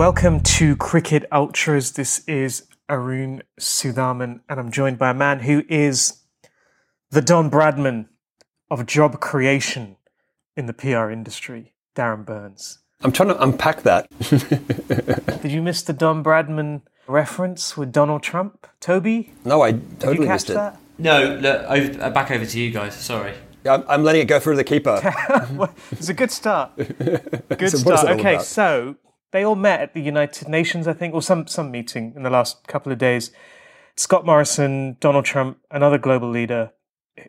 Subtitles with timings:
[0.00, 1.92] Welcome to Cricket Ultras.
[1.92, 6.22] This is Arun Sudhaman, and I'm joined by a man who is
[7.10, 8.06] the Don Bradman
[8.70, 9.98] of job creation
[10.56, 12.78] in the PR industry, Darren Burns.
[13.02, 14.08] I'm trying to unpack that.
[15.42, 19.34] Did you miss the Don Bradman reference with Donald Trump, Toby?
[19.44, 20.54] No, I Did you totally catch missed it.
[20.54, 20.78] that?
[20.96, 22.94] No, look, over, uh, back over to you guys.
[22.94, 23.34] Sorry.
[23.66, 24.98] I'm, I'm letting it go through the keeper.
[25.52, 26.74] Well, it's a good start.
[26.76, 28.08] Good So start.
[28.18, 28.96] Okay, so
[29.32, 32.30] they all met at the United Nations, I think, or some some meeting in the
[32.30, 33.30] last couple of days.
[33.96, 36.72] Scott Morrison, Donald Trump, another global leader,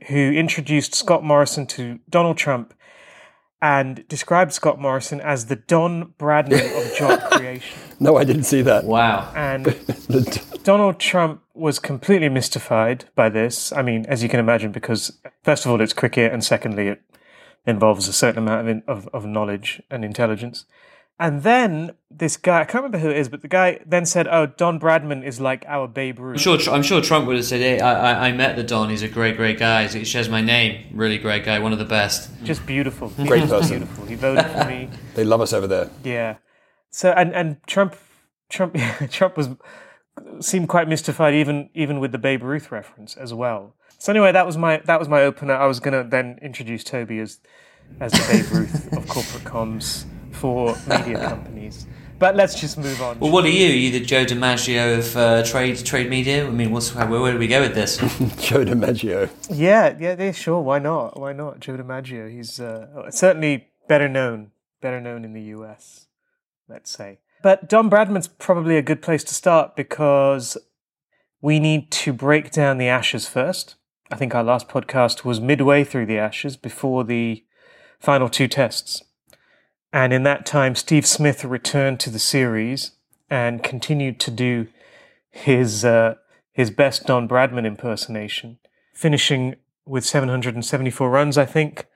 [0.08, 2.74] who introduced Scott Morrison to Donald Trump
[3.62, 7.78] and described Scott Morrison as the Don Bradman of job creation.
[8.00, 8.86] no, I didn't see that.
[8.86, 9.32] Wow.
[9.36, 9.76] And
[10.64, 13.72] Donald Trump was completely mystified by this.
[13.72, 17.02] I mean, as you can imagine, because first of all, it's cricket, and secondly, it
[17.68, 20.66] involves a certain amount of, of, of knowledge and intelligence.
[21.22, 24.28] And then this guy, I can't remember who it is, but the guy then said,
[24.28, 26.74] "Oh, Don Bradman is like our Babe Ruth." I'm sure.
[26.74, 28.90] I'm sure Trump would have said, "Hey, I, I, I met the Don.
[28.90, 29.88] He's a great, great guy.
[29.88, 30.88] He shares my name.
[30.96, 31.60] Really great guy.
[31.60, 33.78] One of the best." Just beautiful, Great person.
[33.78, 34.06] Beautiful.
[34.08, 34.90] He voted for me.
[35.14, 35.92] they love us over there.
[36.04, 36.38] Yeah.
[36.90, 37.96] So and and Trump,
[38.50, 38.76] Trump,
[39.12, 39.50] Trump was
[40.40, 43.76] seemed quite mystified even even with the Babe Ruth reference as well.
[44.00, 45.54] So anyway, that was my that was my opener.
[45.54, 47.42] I was gonna then introduce Toby as
[48.00, 51.88] as the Babe Ruth of corporate comms for media companies.
[52.22, 53.20] But let's just move on.
[53.20, 53.68] Well, what are you?
[53.68, 56.46] Are you the Joe DiMaggio of uh, trade trade media?
[56.46, 57.98] I mean, what's where, where do we go with this?
[58.38, 59.28] Joe DiMaggio.
[59.50, 60.62] Yeah, yeah, yeah, sure.
[60.62, 61.20] Why not?
[61.20, 61.60] Why not?
[61.60, 62.32] Joe DiMaggio.
[62.32, 64.52] He's uh, certainly better known,
[64.82, 66.06] better known in the US,
[66.70, 67.18] let's say.
[67.42, 70.58] But Don Bradman's probably a good place to start because
[71.42, 73.78] we need to break down the Ashes first.
[74.12, 77.44] I think our last podcast was midway through the Ashes before the
[78.00, 79.04] final two tests.
[79.94, 82.92] And in that time, Steve Smith returned to the series
[83.30, 84.68] and continued to do
[85.30, 86.16] his uh,
[86.54, 88.60] his best Don Bradman impersonation,
[88.94, 89.56] finishing
[89.86, 91.88] with 774 runs, I think.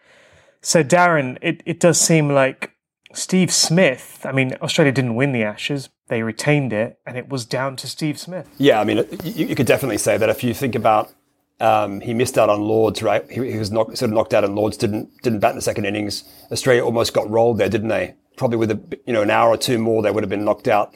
[0.61, 2.71] So, Darren, it, it does seem like
[3.13, 7.45] Steve Smith, I mean, Australia didn't win the Ashes, they retained it, and it was
[7.45, 8.49] down to Steve Smith.
[8.57, 11.13] Yeah, I mean, you, you could definitely say that if you think about
[11.59, 13.29] um, he missed out on Lords, right?
[13.29, 15.61] He, he was knock, sort of knocked out, and Lords didn't didn't bat in the
[15.61, 16.23] second innings.
[16.51, 18.15] Australia almost got rolled there, didn't they?
[18.37, 20.67] Probably with a you know an hour or two more, they would have been knocked
[20.67, 20.95] out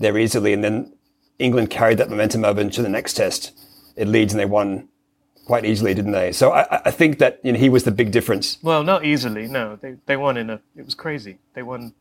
[0.00, 0.94] there easily, and then
[1.38, 3.52] England carried that momentum over into the next test.
[3.96, 4.88] It leads, and they won
[5.46, 6.30] quite easily, didn't they?
[6.32, 8.58] So I, I think that you know, he was the big difference.
[8.62, 9.76] Well, not easily, no.
[9.76, 11.38] They, they won in a, it was crazy.
[11.54, 11.94] They won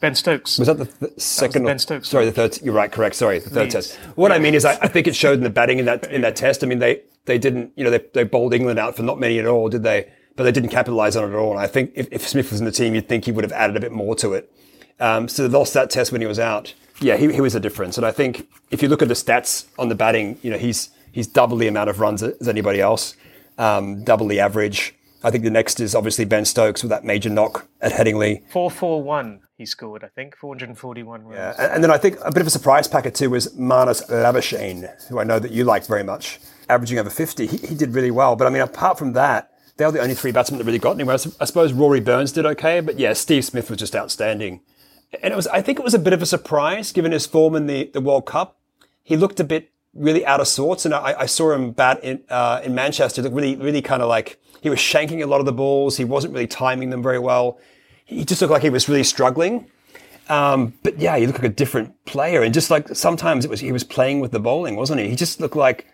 [0.00, 0.58] Ben Stokes.
[0.58, 1.64] Was that the th- second?
[1.64, 2.58] Ben Stokes, sorry, the third.
[2.62, 2.90] You're right.
[2.90, 3.14] Correct.
[3.14, 3.74] Sorry, the third Leeds.
[3.74, 3.94] test.
[4.16, 6.22] What I mean is, I, I think it showed in the batting in that in
[6.22, 6.64] that test.
[6.64, 9.38] I mean, they they didn't, you know, they they bowled England out for not many
[9.38, 10.10] at all, did they?
[10.34, 11.52] But they didn't capitalize on it at all.
[11.52, 13.52] And I think if, if Smith was in the team, you'd think he would have
[13.52, 14.50] added a bit more to it.
[14.98, 16.74] Um, so they lost that test when he was out.
[17.00, 17.96] Yeah, he, he was a difference.
[17.96, 20.90] And I think if you look at the stats on the batting, you know, he's
[21.12, 23.16] he's double the amount of runs as anybody else,
[23.58, 24.94] um, double the average.
[25.24, 28.42] I think the next is obviously Ben Stokes with that major knock at Headingley.
[28.50, 31.36] 441 he scored, I think, 441 runs.
[31.36, 34.08] Yeah, and, and then I think a bit of a surprise packet too was Marnus
[34.08, 36.40] Labuschagne, who I know that you liked very much,
[36.72, 37.46] averaging over 50.
[37.46, 38.36] He, he did really well.
[38.36, 40.92] But I mean, apart from that, they were the only three batsmen that really got
[40.92, 41.16] anywhere.
[41.40, 44.60] I suppose Rory Burns did okay, but yeah, Steve Smith was just outstanding.
[45.22, 47.54] And it was, I think it was a bit of a surprise given his form
[47.54, 48.58] in the, the World Cup.
[49.02, 52.22] He looked a bit really out of sorts, and I, I saw him bat in
[52.30, 53.22] uh, in Manchester.
[53.22, 55.96] Look really, really kind of like he was shanking a lot of the balls.
[55.96, 57.58] He wasn't really timing them very well.
[58.04, 59.70] He just looked like he was really struggling.
[60.28, 63.60] Um, but yeah, he looked like a different player, and just like sometimes it was
[63.60, 65.08] he was playing with the bowling, wasn't he?
[65.08, 65.86] He just looked like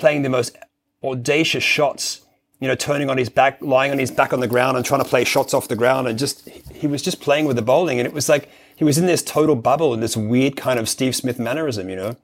[0.00, 0.56] playing the most
[1.04, 2.22] audacious shots.
[2.58, 5.02] You know, turning on his back, lying on his back on the ground, and trying
[5.02, 7.98] to play shots off the ground, and just he was just playing with the bowling,
[7.98, 10.88] and it was like he was in this total bubble in this weird kind of
[10.88, 12.16] Steve Smith mannerism, you know.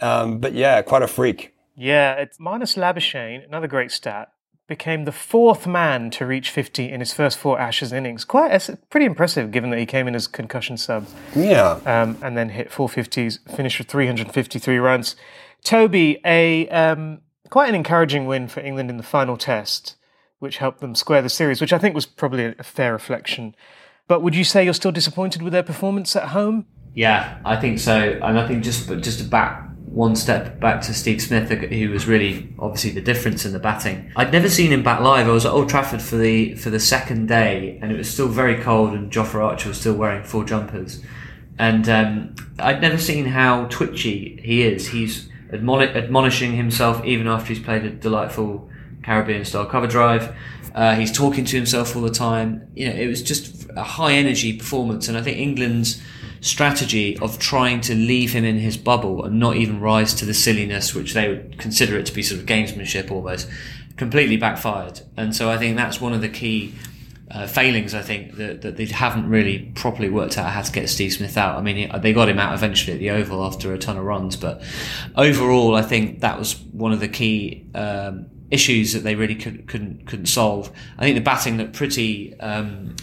[0.00, 1.54] Um, but yeah, quite a freak.
[1.76, 4.32] Yeah, it's Marnus Labuschagne, another great stat,
[4.66, 8.24] became the fourth man to reach 50 in his first four Ashes innings.
[8.24, 12.36] Quite it's pretty impressive given that he came in as concussion sub Yeah, um, and
[12.36, 15.16] then hit 450s, finished with 353 runs.
[15.62, 17.20] Toby, a um,
[17.50, 19.96] quite an encouraging win for England in the final test,
[20.38, 23.54] which helped them square the series, which I think was probably a fair reflection.
[24.08, 26.66] But would you say you're still disappointed with their performance at home?
[26.94, 28.18] Yeah, I think so.
[28.22, 32.06] And I think just just to back one step back to Steve Smith, who was
[32.06, 34.10] really obviously the difference in the batting.
[34.16, 35.28] I'd never seen him bat live.
[35.28, 38.28] I was at Old Trafford for the for the second day, and it was still
[38.28, 41.02] very cold, and Jofra Archer was still wearing full jumpers.
[41.58, 44.88] And um, I'd never seen how twitchy he is.
[44.88, 48.68] He's admoni- admonishing himself even after he's played a delightful
[49.02, 50.34] Caribbean style cover drive.
[50.74, 52.68] Uh, he's talking to himself all the time.
[52.74, 56.00] You know, it was just a high energy performance, and I think England's
[56.40, 60.32] strategy of trying to leave him in his bubble and not even rise to the
[60.32, 63.48] silliness which they would consider it to be sort of gamesmanship almost
[63.96, 65.02] completely backfired.
[65.16, 66.74] And so I think that's one of the key
[67.30, 70.88] uh, failings, I think, that, that they haven't really properly worked out how to get
[70.88, 71.56] Steve Smith out.
[71.56, 74.36] I mean, they got him out eventually at the Oval after a ton of runs,
[74.36, 74.62] but
[75.16, 79.68] overall, I think that was one of the key um, issues that they really could,
[79.68, 80.72] couldn't couldn't solve.
[80.98, 82.96] I think the batting looked pretty um,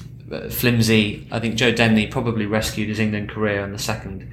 [0.50, 1.26] flimsy.
[1.32, 4.30] I think Joe Denley probably rescued his England career in the second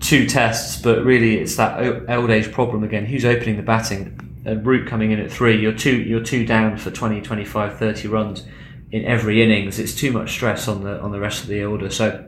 [0.00, 3.06] two tests, but really it's that old age problem again.
[3.06, 4.24] Who's opening the batting?
[4.44, 8.08] A Root coming in at three, you're two, you're two down for 20, 25, 30
[8.08, 8.44] runs
[8.90, 9.78] in every innings.
[9.78, 11.90] It's too much stress on the on the rest of the order.
[11.90, 12.26] So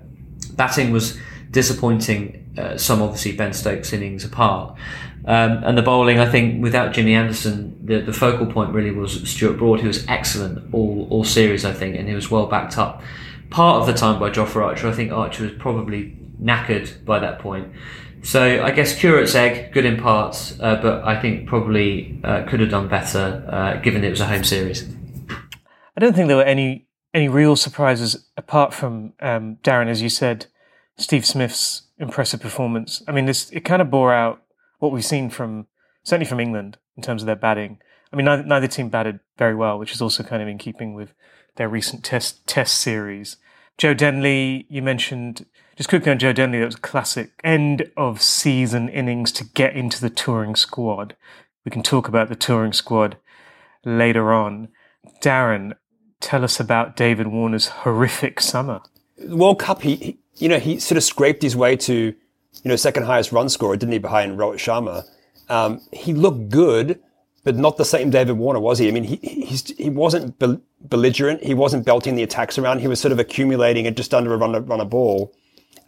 [0.55, 1.19] batting was
[1.51, 2.55] disappointing.
[2.59, 4.77] Uh, some obviously Ben Stokes innings apart,
[5.25, 6.19] um, and the bowling.
[6.19, 10.07] I think without Jimmy Anderson, the the focal point really was Stuart Broad, who was
[10.09, 11.65] excellent all all series.
[11.65, 13.03] I think, and he was well backed up.
[13.51, 14.89] Part of the time by Jofra Archer.
[14.89, 17.73] I think Archer was probably knackered by that point.
[18.23, 22.61] So I guess curate's egg, good in parts, uh, but I think probably uh, could
[22.61, 24.87] have done better uh, given it was a home series.
[26.01, 30.09] I don't think there were any any real surprises apart from um, Darren, as you
[30.09, 30.47] said,
[30.97, 33.03] Steve Smith's impressive performance.
[33.07, 34.43] I mean, this it kind of bore out
[34.79, 35.67] what we've seen from
[36.03, 37.81] certainly from England in terms of their batting.
[38.11, 40.95] I mean, neither, neither team batted very well, which is also kind of in keeping
[40.95, 41.13] with
[41.57, 43.37] their recent test test series.
[43.77, 45.45] Joe Denley, you mentioned
[45.77, 49.77] just quickly on Joe Denley, that was a classic end of season innings to get
[49.77, 51.15] into the touring squad.
[51.67, 53.19] We can talk about the touring squad
[53.85, 54.69] later on.
[55.23, 55.75] Darren,
[56.21, 58.81] tell us about David Warner's horrific summer.
[59.29, 63.05] World Cup, he, you know, he sort of scraped his way to, you know, second
[63.05, 65.05] highest run scorer, didn't he, behind Rohit Sharma.
[65.49, 67.01] Um, he looked good,
[67.43, 68.89] but not the same David Warner, was he?
[68.89, 70.39] I mean, he, he wasn't
[70.81, 71.43] belligerent.
[71.43, 72.81] He wasn't belting the attacks around.
[72.81, 75.35] He was sort of accumulating it just under a run, run a ball.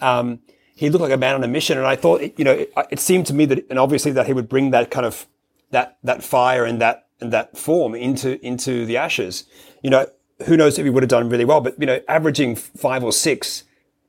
[0.00, 0.40] Um,
[0.74, 1.78] he looked like a man on a mission.
[1.78, 4.32] And I thought, you know, it, it seemed to me that, and obviously that he
[4.32, 5.26] would bring that kind of,
[5.70, 9.44] that, that fire and that, and that form into, into the Ashes.
[9.82, 10.06] You know,
[10.42, 13.12] who knows if he would have done really well, but you know, averaging five or
[13.12, 13.64] six,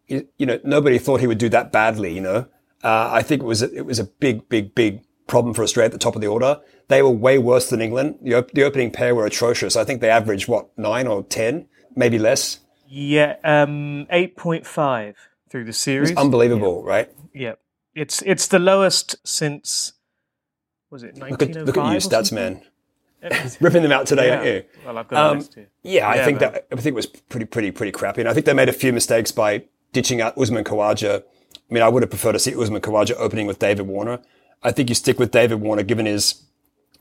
[0.07, 2.13] you, know, nobody thought he would do that badly.
[2.13, 2.47] You know,
[2.83, 5.88] uh, I think it was a, it was a big, big, big problem for Australia
[5.88, 6.59] at the top of the order.
[6.89, 8.19] They were way worse than England.
[8.21, 9.75] The, op- the opening pair were atrocious.
[9.75, 12.59] I think they averaged what nine or ten, maybe less.
[12.88, 15.15] Yeah, um, eight point five
[15.50, 16.12] through the series.
[16.12, 16.89] It's unbelievable, yeah.
[16.89, 17.12] right?
[17.33, 17.53] Yeah,
[17.95, 19.94] it's it's the lowest since
[20.91, 22.62] was it Look at, look at you, stats man
[23.60, 24.36] ripping them out today, yeah.
[24.36, 24.64] aren't you?
[24.86, 27.72] Well, I've got um, yeah, yeah, I think that I think it was pretty, pretty,
[27.72, 31.22] pretty crappy, and I think they made a few mistakes by ditching out Usman Khawaja.
[31.22, 34.20] I mean, I would have preferred to see Usman Khawaja opening with David Warner.
[34.62, 36.44] I think you stick with David Warner, given his,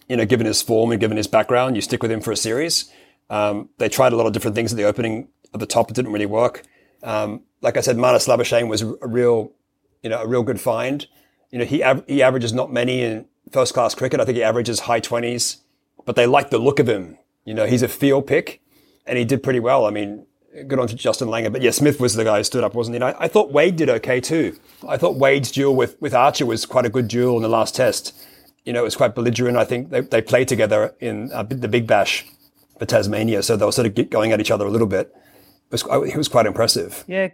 [0.09, 2.37] you know, given his form and given his background, you stick with him for a
[2.37, 2.91] series.
[3.31, 5.91] Um, they tried a lot of different things at the opening at the top.
[5.91, 6.65] It didn't really work.
[7.03, 9.53] Um, like I said, Marnus Labuschagne was a real,
[10.03, 11.07] you know, a real good find.
[11.51, 14.21] You know, he av- he averages not many in first class cricket.
[14.21, 15.62] I think he averages high twenties
[16.05, 17.19] but they like the look of him.
[17.45, 18.61] You know, he's a feel pick
[19.07, 19.85] and he did pretty well.
[19.85, 20.27] I mean,
[20.67, 21.53] good on to Justin Langer.
[21.53, 22.97] But yeah, Smith was the guy who stood up, wasn't he?
[22.97, 24.59] And I, I thought Wade did okay too.
[24.87, 27.75] I thought Wade's duel with, with Archer was quite a good duel in the last
[27.75, 28.15] test.
[28.65, 29.57] You know, it was quite belligerent.
[29.57, 32.25] I think they, they played together in uh, the Big Bash
[32.79, 33.43] for Tasmania.
[33.43, 35.13] So they were sort of going at each other a little bit.
[35.71, 37.05] It was, it was quite impressive.
[37.09, 37.29] Yeah,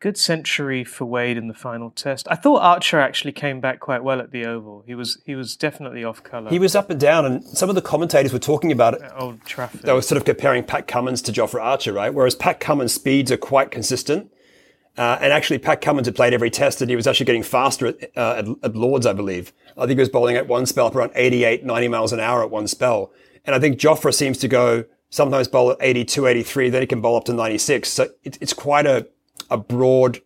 [0.00, 2.28] good century for Wade in the final test.
[2.30, 4.84] I thought Archer actually came back quite well at the Oval.
[4.86, 6.50] He was he was definitely off colour.
[6.50, 9.02] He was up and down, and some of the commentators were talking about it.
[9.02, 9.82] At Old Trafford.
[9.82, 12.12] They were sort of comparing Pat Cummins to Jofra Archer, right?
[12.12, 14.32] Whereas Pat Cummins' speeds are quite consistent.
[14.96, 17.86] Uh, and actually, Pat Cummins had played every test, and he was actually getting faster
[17.86, 19.52] at, uh, at, at Lords, I believe.
[19.76, 22.42] I think he was bowling at one spell up around 88, 90 miles an hour
[22.42, 23.12] at one spell.
[23.44, 27.00] And I think Jofra seems to go sometimes bowl at 82, 83, then he can
[27.00, 27.88] bowl up to 96.
[27.88, 29.06] So it, it's quite a,
[29.50, 30.20] a broad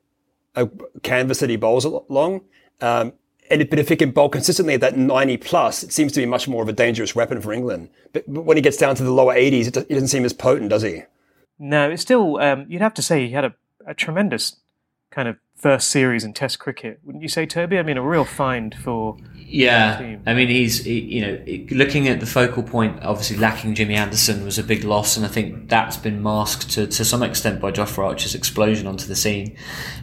[0.55, 0.69] a
[1.03, 2.43] canvas that he bowls along.
[2.81, 3.15] Um,
[3.51, 6.27] and, but if he can bowl consistently at that 90 plus, it seems to be
[6.27, 7.91] much more of a dangerous weapon for England.
[8.13, 10.71] But, but when he gets down to the lower 80s, it, doesn't seem as potent,
[10.71, 11.03] does he?
[11.59, 13.55] No, it's still, um, you'd have to say he had a,
[13.87, 14.57] a tremendous
[15.11, 17.79] kind of first series in Test cricket, wouldn't you say, Toby?
[17.79, 19.17] I mean, a real find for
[19.47, 20.17] yeah.
[20.27, 23.03] I mean, he's he, you know looking at the focal point.
[23.03, 26.87] Obviously, lacking Jimmy Anderson was a big loss, and I think that's been masked to,
[26.89, 29.57] to some extent by Jofra Archer's explosion onto the scene,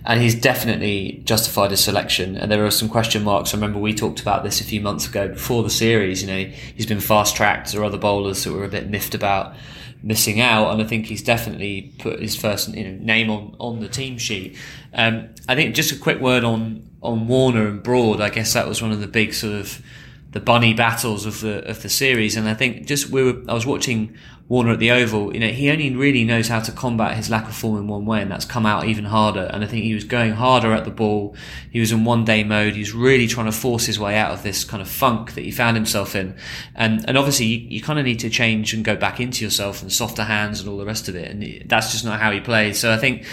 [0.05, 2.37] and he's definitely justified his selection.
[2.37, 3.53] And there are some question marks.
[3.53, 6.21] I remember we talked about this a few months ago before the series.
[6.21, 7.73] You know, he's been fast tracked.
[7.73, 9.55] There are other bowlers that were a bit miffed about
[10.01, 13.79] missing out, and I think he's definitely put his first you know, name on, on
[13.79, 14.57] the team sheet.
[14.93, 18.19] Um, I think just a quick word on on Warner and Broad.
[18.21, 19.81] I guess that was one of the big sort of
[20.31, 22.35] the bunny battles of the of the series.
[22.35, 24.15] And I think just we were I was watching
[24.47, 25.33] Warner at the Oval.
[25.33, 28.05] You know, he only really knows how to combat his lack of form in one
[28.05, 29.49] way, and that's come out even harder.
[29.53, 31.35] And I think he was going harder at the ball.
[31.71, 32.73] He was in one day mode.
[32.73, 35.43] He was really trying to force his way out of this kind of funk that
[35.43, 36.35] he found himself in.
[36.75, 39.81] And and obviously you, you kind of need to change and go back into yourself
[39.81, 41.29] and softer hands and all the rest of it.
[41.29, 42.79] And that's just not how he plays.
[42.79, 43.25] So I think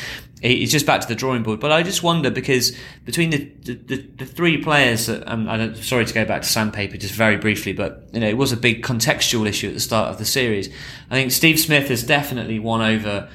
[0.47, 1.61] it's just back to the drawing board.
[1.61, 5.75] But I just wonder because between the the, the, the three players, that, um, I'm
[5.77, 8.57] sorry to go back to sandpaper just very briefly, but you know it was a
[8.57, 10.69] big contextual issue at the start of the series.
[11.11, 13.29] I think Steve Smith has definitely won over.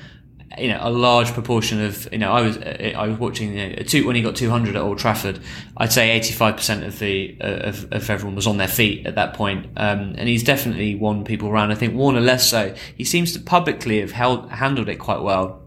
[0.57, 3.83] You know, a large proportion of you know, I was I was watching you know,
[3.83, 5.39] two, when he got 200 at Old Trafford.
[5.77, 9.67] I'd say 85% of the of, of everyone was on their feet at that point,
[9.77, 11.71] um, and he's definitely won people around.
[11.71, 12.75] I think Warner less so.
[12.97, 15.60] He seems to publicly have held handled it quite well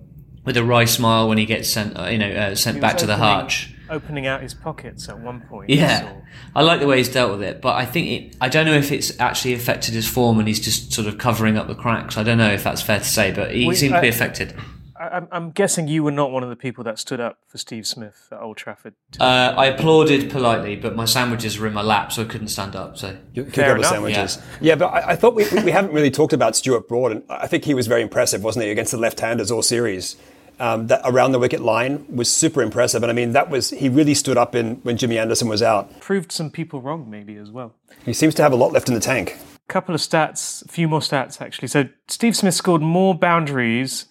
[0.45, 3.07] with a wry smile when he gets sent, uh, you know, uh, sent back to
[3.07, 3.71] the Harch.
[3.91, 5.69] Opening out his pockets at one point.
[5.71, 6.15] Yeah.
[6.55, 8.75] I like the way he's dealt with it, but I think it, I don't know
[8.75, 12.17] if it's actually affected his form, and he's just sort of covering up the cracks.
[12.17, 14.55] I don't know if that's fair to say, but he seemed to be affected.
[14.97, 17.87] I, I'm guessing you were not one of the people that stood up for Steve
[17.87, 18.95] Smith at Old Trafford.
[19.21, 22.75] Uh, I applauded politely, but my sandwiches were in my lap, so I couldn't stand
[22.75, 22.97] up.
[22.97, 24.39] So you could go sandwiches.
[24.39, 24.59] Yeah.
[24.61, 27.49] yeah, but I, I thought we, we haven't really talked about Stuart Broad, and I
[27.49, 30.17] think he was very impressive, wasn't he, against the left-handers all series
[30.61, 33.03] um, that around the wicket line was super impressive.
[33.03, 36.01] And I mean, that was he really stood up in when Jimmy Anderson was out.
[36.01, 37.75] Proved some people wrong, maybe as well.
[38.05, 39.37] He seems to have a lot left in the tank.
[39.69, 41.69] A couple of stats, a few more stats actually.
[41.69, 44.07] So Steve Smith scored more boundaries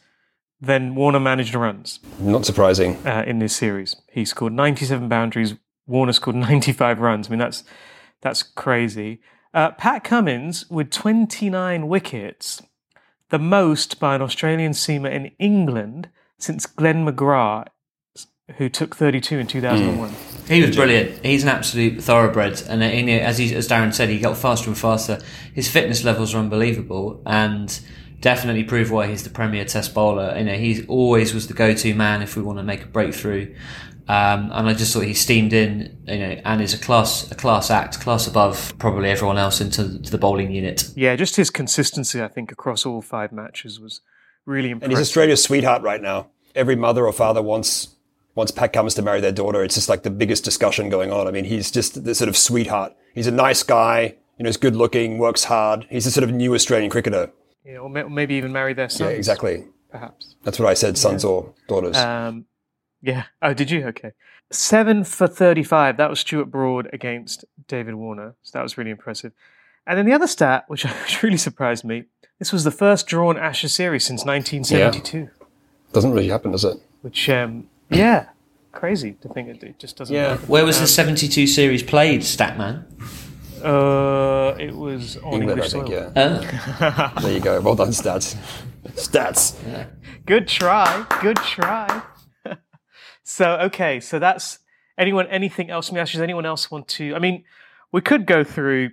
[0.59, 1.99] than Warner managed runs.
[2.19, 2.95] Not surprising.
[3.05, 5.55] Uh, in this series, he scored 97 boundaries.
[5.85, 7.27] Warner scored 95 runs.
[7.27, 7.63] I mean, that's
[8.21, 9.19] that's crazy.
[9.53, 12.61] Uh, Pat Cummins with 29 wickets,
[13.29, 16.09] the most by an Australian seamer in England
[16.43, 17.67] since Glenn McGrath,
[18.57, 20.09] who took 32 in 2001.
[20.09, 20.49] Mm.
[20.49, 21.25] He was brilliant.
[21.25, 25.19] He's an absolute thoroughbred, and as he, as Darren said, he got faster and faster.
[25.53, 27.79] His fitness levels are unbelievable, and
[28.19, 30.37] definitely prove why he's the premier Test bowler.
[30.37, 33.55] You know, he always was the go-to man if we want to make a breakthrough.
[34.05, 37.35] Um, and I just thought he steamed in, you know, and is a class, a
[37.35, 40.89] class act, class above probably everyone else into the bowling unit.
[40.95, 44.01] Yeah, just his consistency, I think, across all five matches was
[44.45, 44.91] really impressive.
[44.91, 47.89] And he's Australia's sweetheart right now every mother or father wants
[48.35, 49.63] wants Pat Cummins to marry their daughter.
[49.63, 51.27] It's just like the biggest discussion going on.
[51.27, 52.95] I mean, he's just the sort of sweetheart.
[53.13, 54.15] He's a nice guy.
[54.37, 55.85] You know, he's good looking, works hard.
[55.91, 57.31] He's a sort of new Australian cricketer.
[57.63, 59.11] Yeah, or maybe even marry their sons.
[59.11, 59.65] Yeah, exactly.
[59.91, 60.35] Perhaps.
[60.43, 61.29] That's what I said, sons yeah.
[61.29, 61.95] or daughters.
[61.95, 62.45] Um,
[63.03, 63.25] yeah.
[63.43, 63.85] Oh, did you?
[63.87, 64.11] Okay.
[64.51, 65.97] Seven for 35.
[65.97, 68.35] That was Stuart Broad against David Warner.
[68.41, 69.31] So that was really impressive.
[69.85, 70.85] And then the other stat, which
[71.21, 72.05] really surprised me,
[72.39, 75.17] this was the first drawn Ashes series since 1972.
[75.17, 75.25] Yeah.
[75.91, 76.77] Doesn't really happen, does it?
[77.01, 78.29] Which, um, yeah,
[78.71, 80.13] crazy to think it, it just doesn't.
[80.13, 80.31] Yeah.
[80.31, 80.47] Happen.
[80.47, 82.85] Where was um, the '72 series played, Statman?
[83.63, 85.87] Uh, it was on England, English I think.
[85.87, 86.11] Soil.
[86.15, 87.11] Yeah.
[87.15, 87.21] Oh.
[87.21, 87.61] there you go.
[87.61, 88.35] Well done, stats.
[88.95, 89.55] Stats.
[89.65, 89.85] Yeah.
[90.25, 91.05] Good try.
[91.21, 92.01] Good try.
[93.23, 94.59] so okay, so that's
[94.97, 95.27] anyone.
[95.27, 95.89] Anything else?
[95.89, 96.17] Let me ask you.
[96.17, 97.15] Does anyone else want to?
[97.15, 97.43] I mean,
[97.91, 98.91] we could go through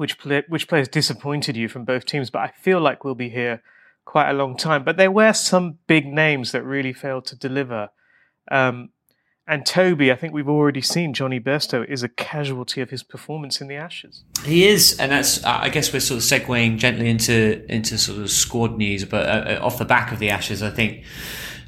[0.00, 3.28] which play, which players disappointed you from both teams, but I feel like we'll be
[3.28, 3.62] here
[4.06, 4.82] quite a long time.
[4.82, 7.90] But there were some big names that really failed to deliver.
[8.50, 8.92] Um,
[9.46, 13.60] and Toby, I think we've already seen Jonny Bairstow is a casualty of his performance
[13.60, 14.24] in the Ashes.
[14.42, 18.30] He is, and that's I guess we're sort of segueing gently into into sort of
[18.30, 21.04] squad news, but uh, uh off the back of the Ashes, I think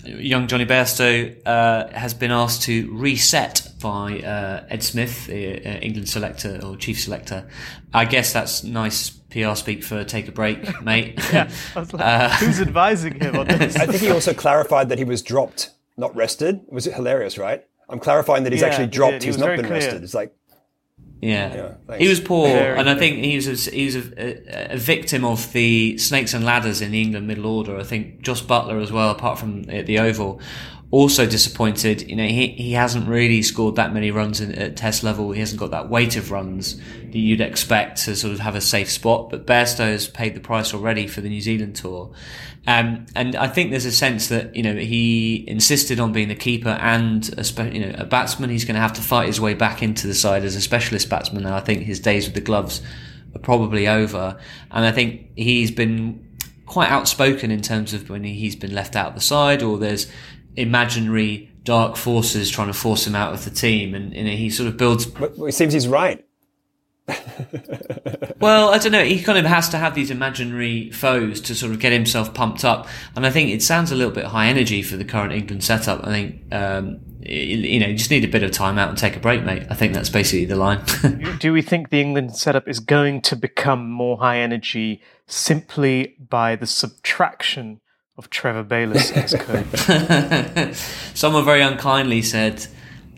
[0.04, 5.78] young Jonny Bairstow uh, has been asked to reset by uh, Ed Smith, the uh,
[5.80, 7.48] England selector or chief selector.
[7.92, 11.18] I guess that's nice PR speak for take a break, mate.
[11.32, 13.76] yeah, like, uh, who's advising him on this?
[13.76, 16.60] I think he also clarified that he was dropped, not rested.
[16.68, 17.64] Was it hilarious, right?
[17.88, 19.22] I'm clarifying that he's yeah, actually dropped.
[19.22, 19.78] He he's not been clear.
[19.78, 20.02] rested.
[20.02, 20.34] It's like
[21.22, 21.96] yeah, yeah.
[21.98, 25.24] He was poor, Very and I think he was a, he was a, a, victim
[25.24, 27.78] of the snakes and ladders in the England middle order.
[27.78, 30.40] I think Jos Buttler as well, apart from uh, the Oval,
[30.92, 32.08] also disappointed.
[32.08, 35.32] You know, he he hasn't really scored that many runs in, at Test level.
[35.32, 38.60] He hasn't got that weight of runs that you'd expect to sort of have a
[38.60, 39.30] safe spot.
[39.30, 42.12] But Bairstow has paid the price already for the New Zealand tour,
[42.66, 46.36] um, and I think there's a sense that you know he insisted on being the
[46.36, 48.50] keeper and a spe- you know a batsman.
[48.50, 51.08] He's going to have to fight his way back into the side as a specialist
[51.08, 51.46] batsman.
[51.46, 52.82] And I think his days with the gloves
[53.34, 54.38] are probably over.
[54.70, 56.28] And I think he's been
[56.66, 60.06] quite outspoken in terms of when he's been left out of the side or there's
[60.56, 63.94] imaginary dark forces trying to force him out of the team.
[63.94, 65.06] And you know, he sort of builds.
[65.08, 66.24] Well, it seems he's right.
[68.40, 69.04] well, I don't know.
[69.04, 72.64] He kind of has to have these imaginary foes to sort of get himself pumped
[72.64, 75.64] up, and I think it sounds a little bit high energy for the current England
[75.64, 76.06] setup.
[76.06, 79.16] I think um, you know, you just need a bit of time out and take
[79.16, 79.64] a break, mate.
[79.70, 80.82] I think that's basically the line.
[81.38, 86.56] Do we think the England setup is going to become more high energy simply by
[86.56, 87.80] the subtraction
[88.22, 90.76] of Trevor Bayliss as coach?
[91.14, 92.66] Someone very unkindly said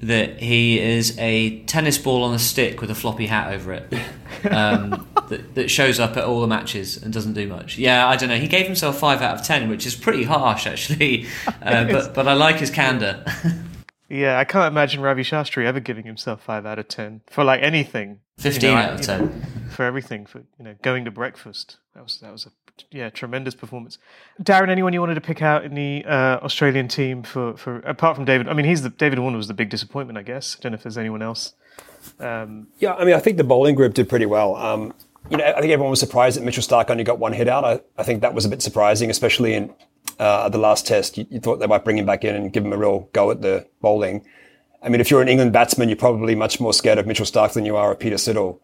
[0.03, 3.93] that he is a tennis ball on a stick with a floppy hat over it.
[4.51, 7.79] Um, that, that, shows up at all the matches and doesn't do much.
[7.79, 8.37] Yeah, I don't know.
[8.37, 11.27] He gave himself five out of ten, which is pretty harsh, actually.
[11.63, 13.25] Uh, but but I like his candor.
[14.11, 17.63] Yeah, I can't imagine Ravi Shastri ever giving himself five out of ten for like
[17.63, 18.21] anything.
[18.37, 19.33] Fifteen you know, out of ten know,
[19.71, 20.27] for everything.
[20.27, 21.79] For you know, going to breakfast.
[21.95, 22.51] That was that was a
[22.91, 23.99] yeah tremendous performance.
[24.43, 28.17] Darren, anyone you wanted to pick out in the uh, Australian team for for apart
[28.17, 28.49] from David?
[28.49, 30.57] I mean, he's the David Warner was the big disappointment, I guess.
[30.59, 31.55] I don't know if there's anyone else.
[32.21, 34.57] Um, yeah, I mean, I think the bowling group did pretty well.
[34.57, 34.95] Um,
[35.31, 37.65] you know, I think everyone was surprised that Mitchell Starc only got one hit out.
[37.65, 39.75] I, I think that was a bit surprising, especially in
[40.19, 41.17] uh, the last test.
[41.17, 43.31] You, you, thought they might bring him back in and give him a real go
[43.31, 44.25] at the bowling.
[44.83, 47.55] I mean, if you're an England batsman, you're probably much more scared of Mitchell Starc
[47.55, 48.61] than you are of Peter Siddle.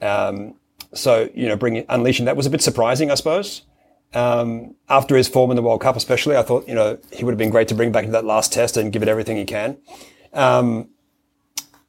[0.00, 0.56] Um,
[0.94, 3.62] so, you know, bringing, unleashing that was a bit surprising, I suppose.
[4.14, 7.32] Um, after his form in the World Cup, especially, I thought, you know, he would
[7.32, 9.44] have been great to bring back into that last test and give it everything he
[9.44, 9.78] can.
[10.34, 10.88] Um,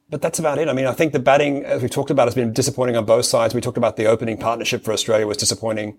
[0.09, 0.67] but that's about it.
[0.67, 3.25] I mean, I think the batting, as we talked about, has been disappointing on both
[3.25, 3.53] sides.
[3.53, 5.97] We talked about the opening partnership for Australia was disappointing.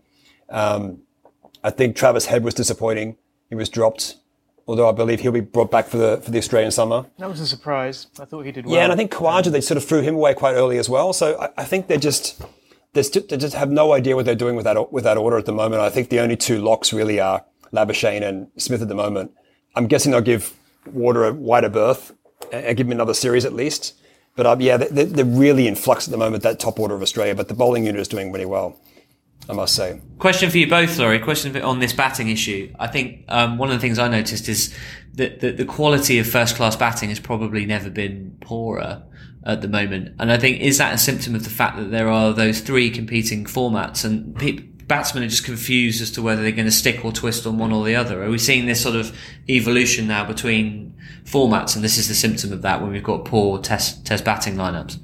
[0.49, 1.03] Um,
[1.63, 3.17] I think Travis Head was disappointing.
[3.49, 4.17] He was dropped,
[4.69, 7.07] although I believe he'll be brought back for the for the Australian summer.
[7.19, 8.07] That was a surprise.
[8.21, 8.75] I thought he did well.
[8.77, 11.13] Yeah, and I think Khawaja, they sort of threw him away quite early as well.
[11.13, 12.41] So I, I think they're just
[12.95, 15.53] they just have no idea what they're doing with that with that order at the
[15.53, 15.83] moment.
[15.83, 19.33] I think the only two locks really are Labuschagne and Smith at the moment.
[19.75, 20.53] I'm guessing they'll give
[20.93, 22.13] Warner a wider berth
[22.53, 23.95] and give him another series at least.
[24.37, 27.03] But um, yeah, they're, they're really in flux at the moment, that top order of
[27.03, 27.35] Australia.
[27.35, 28.79] But the bowling unit is doing really well.
[29.49, 30.01] I must say.
[30.19, 31.19] Question for you both, Laurie.
[31.19, 32.73] Question on this batting issue.
[32.79, 34.75] I think um, one of the things I noticed is
[35.15, 39.03] that the, the quality of first class batting has probably never been poorer
[39.45, 40.15] at the moment.
[40.19, 42.91] And I think is that a symptom of the fact that there are those three
[42.91, 44.35] competing formats and
[44.87, 47.73] batsmen are just confused as to whether they're going to stick or twist on one
[47.73, 48.23] or the other?
[48.23, 49.17] Are we seeing this sort of
[49.49, 53.59] evolution now between formats, and this is the symptom of that when we've got poor
[53.59, 54.99] test test batting lineups?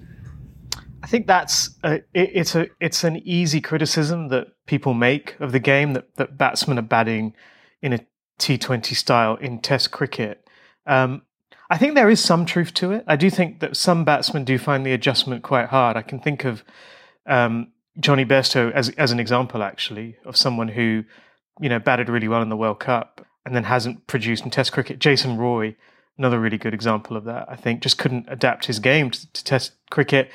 [1.10, 5.50] I think that's a, it, it's a it's an easy criticism that people make of
[5.50, 7.34] the game that that batsmen are batting
[7.82, 7.98] in a
[8.38, 10.46] T20 style in Test cricket.
[10.86, 11.22] Um,
[11.68, 13.02] I think there is some truth to it.
[13.08, 15.96] I do think that some batsmen do find the adjustment quite hard.
[15.96, 16.62] I can think of
[17.26, 21.02] um, Jonny Bairstow as as an example, actually, of someone who
[21.60, 24.70] you know batted really well in the World Cup and then hasn't produced in Test
[24.70, 25.00] cricket.
[25.00, 25.74] Jason Roy,
[26.16, 27.46] another really good example of that.
[27.48, 30.30] I think just couldn't adapt his game to, to Test cricket.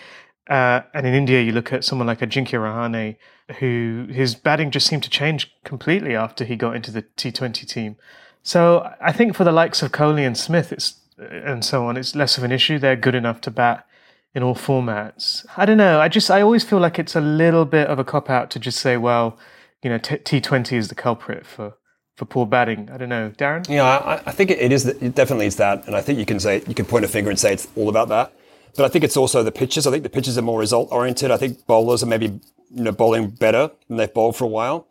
[0.50, 3.18] Uh, and in India, you look at someone like Ajinkya Rahane,
[3.60, 7.96] who his batting just seemed to change completely after he got into the T20 team.
[8.44, 12.16] So I think for the likes of Kohli and Smith, it's and so on, it's
[12.16, 12.78] less of an issue.
[12.78, 13.88] They're good enough to bat
[14.34, 15.46] in all formats.
[15.56, 16.00] I don't know.
[16.00, 18.60] I just I always feel like it's a little bit of a cop out to
[18.60, 19.38] just say, well,
[19.82, 21.74] you know, T Twenty is the culprit for
[22.16, 22.90] for poor batting.
[22.92, 23.68] I don't know, Darren.
[23.70, 24.86] Yeah, I, I think it is.
[24.86, 27.30] It definitely is that, and I think you can say you can point a finger
[27.30, 28.34] and say it's all about that.
[28.76, 29.88] But I think it's also the pitches.
[29.88, 31.32] I think the pitches are more result oriented.
[31.32, 32.40] I think bowlers are maybe
[32.74, 34.88] you know bowling better than they've bowled for a while.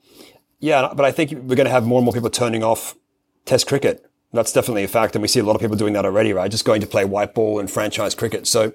[0.60, 2.94] Yeah, but I think we're going to have more and more people turning off
[3.44, 4.10] Test cricket.
[4.32, 6.50] That's definitely a fact, and we see a lot of people doing that already, right?
[6.50, 8.46] Just going to play white ball and franchise cricket.
[8.46, 8.72] So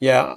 [0.00, 0.34] yeah,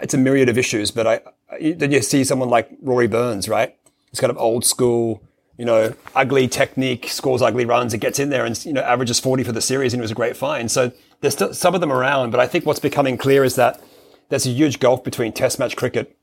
[0.00, 1.20] it's a myriad of issues, but I,
[1.60, 3.76] then you see someone like Rory Burns, right?
[4.10, 5.22] It's kind of old school,
[5.56, 9.18] you know, ugly technique, scores ugly runs, it gets in there and, you know, averages
[9.20, 10.70] 40 for the series and it was a great find.
[10.70, 13.82] So there's still some of them around, but I think what's becoming clear is that
[14.28, 16.16] there's a huge gulf between test match cricket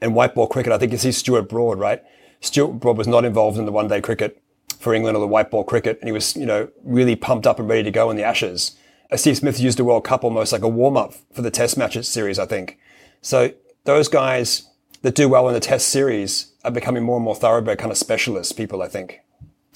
[0.00, 0.72] and white ball cricket.
[0.72, 2.02] I think you see Stuart Broad, right?
[2.40, 4.42] Stuart Broad was not involved in the one day cricket
[4.78, 5.98] for England or the white ball cricket.
[6.00, 8.76] And he was, you know, really pumped up and ready to go in the Ashes.
[9.10, 11.76] Uh, Steve Smith used the World Cup almost like a warm up for the Test
[11.76, 12.78] matches series, I think.
[13.22, 13.52] So
[13.84, 14.68] those guys
[15.02, 17.98] that do well in the Test series are becoming more and more thoroughbred kind of
[17.98, 19.20] specialist people, I think.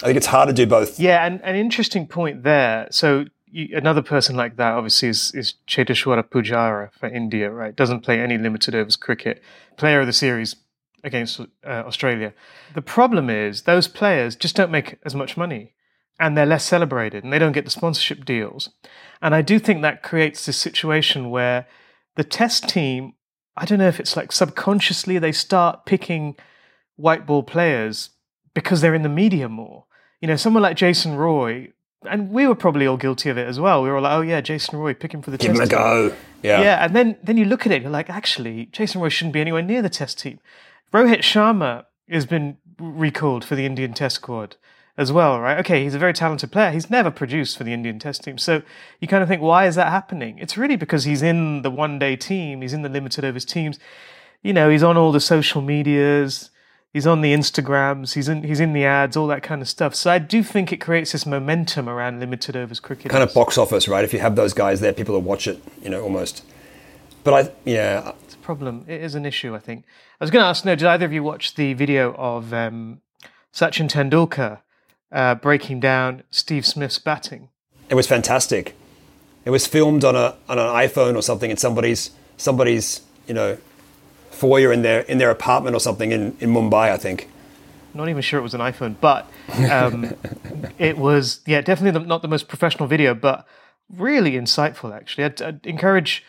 [0.01, 0.99] I think it's hard to do both.
[0.99, 2.87] Yeah, and an interesting point there.
[2.91, 7.75] So you, another person like that, obviously, is, is Cheteshwar Pujara for India, right?
[7.75, 9.41] Doesn't play any limited overs cricket.
[9.77, 10.55] Player of the series
[11.03, 12.33] against uh, Australia.
[12.73, 15.73] The problem is those players just don't make as much money
[16.19, 18.69] and they're less celebrated and they don't get the sponsorship deals.
[19.21, 21.67] And I do think that creates this situation where
[22.15, 23.13] the test team,
[23.55, 26.35] I don't know if it's like subconsciously they start picking
[26.95, 28.09] white ball players
[28.53, 29.85] because they're in the media more.
[30.21, 31.73] You know, someone like Jason Roy,
[32.09, 33.81] and we were probably all guilty of it as well.
[33.83, 35.63] We were all like, oh yeah, Jason Roy, pick him for the Give test him
[35.63, 35.77] a team.
[35.77, 36.15] go.
[36.41, 36.61] Yeah.
[36.61, 39.41] Yeah, and then then you look at it, you're like, actually, Jason Roy shouldn't be
[39.41, 40.39] anywhere near the test team.
[40.93, 44.55] Rohit Sharma has been recalled for the Indian Test squad.
[44.95, 45.57] as well, right?
[45.57, 46.69] Okay, he's a very talented player.
[46.71, 48.37] He's never produced for the Indian Test team.
[48.37, 48.61] So
[48.99, 50.37] you kind of think, why is that happening?
[50.37, 53.79] It's really because he's in the one day team, he's in the limited overs teams.
[54.43, 56.51] You know, he's on all the social medias,
[56.93, 59.95] he's on the Instagrams, he's in he's in the ads, all that kind of stuff.
[59.95, 63.11] So I do think it creates this momentum around limited overs cricket.
[63.11, 64.03] Kind of box office, right?
[64.03, 66.45] If you have those guys there, people will watch it, you know, almost.
[67.23, 68.85] But I, yeah, It's a problem.
[68.87, 69.85] It is an issue, I think.
[70.19, 72.99] I was going to ask, no, did either of you watch the video of um,
[73.53, 74.59] Sachin Tendulkar
[75.09, 77.49] uh, breaking down Steve Smith's batting?
[77.89, 78.75] it was fantastic.
[79.45, 83.57] It was filmed on a on an iPhone or something in somebody's somebody's you know
[84.43, 87.29] foyer in their in their apartment or something in, in Mumbai, I think.
[87.93, 89.25] not even sure it was an iPhone, but
[89.71, 90.13] um,
[90.77, 93.47] it was yeah definitely the, not the most professional video, but
[93.89, 94.93] really insightful.
[94.93, 96.25] Actually, I'd, I'd encourage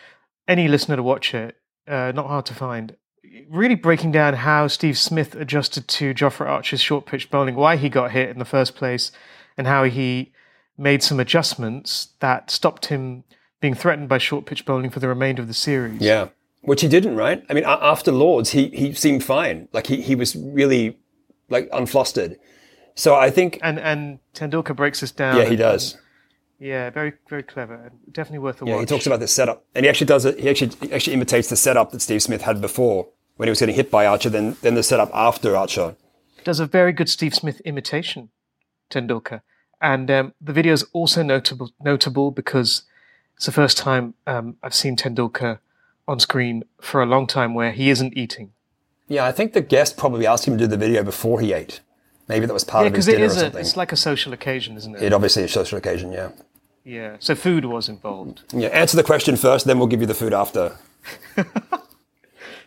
[0.47, 1.57] any listener to watch it.
[1.89, 2.97] Uh, not hard to find.
[3.51, 7.89] Really breaking down how Steve Smith adjusted to Jofra Archer's short pitch bowling, why he
[7.89, 9.11] got hit in the first place,
[9.59, 10.33] and how he
[10.79, 13.25] made some adjustments that stopped him
[13.61, 16.01] being threatened by short pitch bowling for the remainder of the series.
[16.01, 16.29] Yeah,
[16.65, 17.45] which he didn't, right?
[17.49, 19.69] I mean, after Lords, he he seemed fine.
[19.73, 20.99] Like he he was really
[21.49, 22.37] like unflustered.
[22.95, 25.37] So I think And and Tendulkar breaks this down.
[25.37, 25.99] yeah, he and- does.
[26.61, 27.93] Yeah, very very clever.
[28.11, 28.81] Definitely worth a Yeah, watch.
[28.83, 30.39] he talks about the setup, and he actually does it.
[30.39, 33.59] He actually he actually imitates the setup that Steve Smith had before when he was
[33.61, 34.31] getting hit by Archer.
[34.31, 35.97] Then then the setup after Archer.
[36.45, 38.29] does a very good Steve Smith imitation,
[38.91, 39.41] Tendulkar.
[39.81, 42.83] And um, the video is also notable notable because
[43.37, 45.59] it's the first time um, I've seen Tendulkar
[46.07, 48.53] on screen for a long time where he isn't eating.
[49.09, 51.81] Yeah, I think the guest probably asked him to do the video before he ate.
[52.29, 53.61] Maybe that was part Yeah, of his because it dinner or is a, something.
[53.61, 55.03] it's like a social occasion, isn't it?
[55.03, 56.11] it obviously is a social occasion.
[56.13, 56.31] Yeah.
[56.85, 57.17] Yeah.
[57.19, 58.43] So food was involved.
[58.53, 58.69] Yeah.
[58.69, 60.77] Answer the question first, then we'll give you the food after.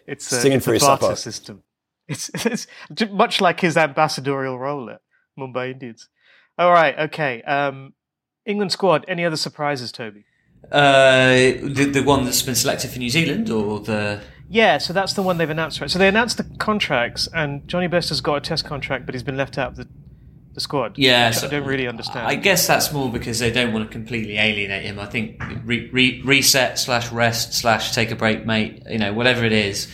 [0.06, 1.16] It's a, Singing it's for a barter supper.
[1.18, 1.64] system.
[2.08, 2.68] It's, it's
[3.12, 5.02] much like his ambassadorial role at
[5.38, 6.08] Mumbai Indians.
[6.58, 6.98] All right.
[6.98, 7.42] Okay.
[7.42, 7.94] Um,
[8.46, 9.04] England squad.
[9.10, 10.24] Any other surprises, Toby?
[10.72, 15.14] Uh, the the one that's been selected for New Zealand or the Yeah, so that's
[15.14, 15.90] the one they've announced, right?
[15.90, 19.24] So they announced the contracts, and Jonny Bairstow has got a test contract, but he's
[19.24, 19.88] been left out of the,
[20.54, 20.98] the squad.
[20.98, 22.28] Yeah, which so- I don't really understand.
[22.28, 25.00] I guess that's more because they don't want to completely alienate him.
[25.00, 28.84] I think re- re- reset slash rest slash take a break, mate.
[28.90, 29.88] You know, whatever it is,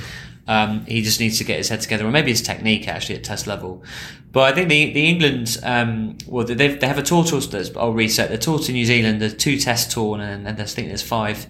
[0.48, 3.24] um, he just needs to get his head together, or maybe his technique actually at
[3.24, 3.84] test level.
[4.32, 7.76] But I think the the England, um, well, they they have a tour to that's
[7.78, 8.30] I'll reset.
[8.30, 11.48] The tour to New Zealand, the two test tour, and, and I think there's five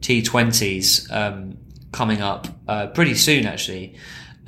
[0.00, 1.58] T20s um,
[1.92, 3.94] coming up uh, pretty soon actually.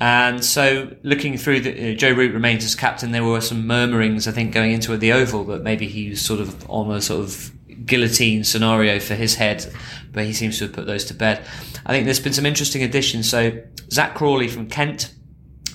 [0.01, 3.11] And so, looking through the uh, Joe Root remains as captain.
[3.11, 6.41] There were some murmurings, I think, going into the Oval that maybe he was sort
[6.41, 7.51] of on a sort of
[7.85, 9.65] guillotine scenario for his head,
[10.11, 11.45] but he seems to have put those to bed.
[11.85, 13.29] I think there's been some interesting additions.
[13.29, 15.13] So Zak Crawley from Kent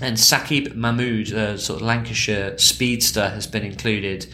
[0.01, 4.27] and Saqib Mahmood, a sort of Lancashire speedster, has been included,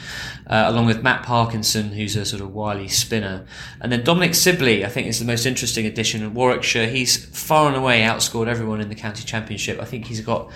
[0.46, 3.46] uh, along with Matt Parkinson, who's a sort of wily spinner.
[3.80, 6.88] And then Dominic Sibley, I think, is the most interesting addition in Warwickshire.
[6.88, 9.80] He's far and away outscored everyone in the county championship.
[9.80, 10.50] I think he's got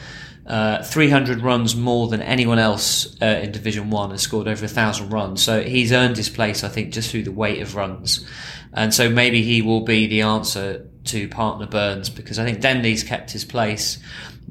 [0.46, 5.11] uh, 300 runs more than anyone else uh, in Division 1 and scored over 1,000
[5.11, 5.42] runs.
[5.42, 8.27] So he's earned his place, I think, just through the weight of runs.
[8.73, 13.05] And so maybe he will be the answer to partner Burns because I think Denley's
[13.05, 13.99] kept his place,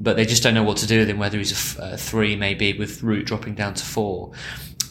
[0.00, 1.96] but they just don't know what to do with him, whether he's a, f- a
[1.96, 4.32] three, maybe with Root dropping down to four.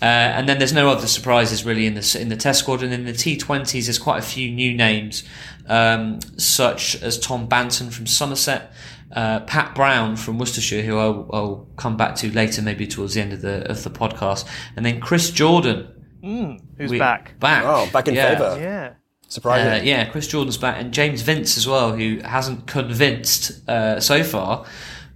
[0.01, 2.93] Uh, and then there's no other surprises really in the in the Test squad and
[2.93, 3.85] in the T20s.
[3.85, 5.23] There's quite a few new names,
[5.67, 8.71] um, such as Tom Banton from Somerset,
[9.11, 13.21] uh, Pat Brown from Worcestershire, who I'll, I'll come back to later, maybe towards the
[13.21, 15.89] end of the of the podcast, and then Chris Jordan,
[16.21, 17.37] Who's we- back?
[17.39, 18.35] Back, Oh, back in Yeah.
[18.35, 18.57] favour.
[18.61, 18.93] Yeah.
[19.27, 19.67] Surprising.
[19.67, 24.23] Uh, yeah, Chris Jordan's back, and James Vince as well, who hasn't convinced uh, so
[24.23, 24.65] far,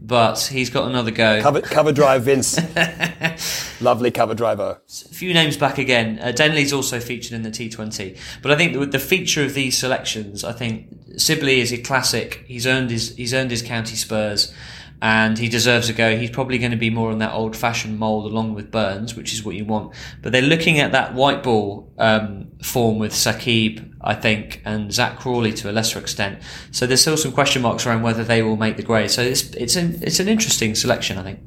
[0.04, 1.42] but he's got another go.
[1.42, 2.60] Cover, cover drive, Vince.
[3.82, 4.82] Lovely cover driver.
[4.86, 6.20] A few names back again.
[6.22, 9.78] Uh, Denley's also featured in the T20, but I think the, the feature of these
[9.78, 10.88] selections, I think
[11.18, 12.44] Sibley is a classic.
[12.46, 14.54] He's earned his he's earned his county spurs,
[15.04, 16.18] and he deserves a go.
[16.18, 19.34] He's probably going to be more on that old fashioned mould along with Burns, which
[19.34, 19.94] is what you want.
[20.22, 25.20] But they're looking at that white ball um, form with Saqib, I think, and Zak
[25.20, 26.42] Crawley to a lesser extent.
[26.72, 29.12] So there's still some question marks around whether they will make the grade.
[29.12, 31.40] So it's it's an it's an interesting selection, I think.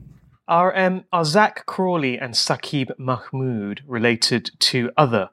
[0.49, 5.31] Are, um, are Zak Crawley and Saqib Mahmood related to other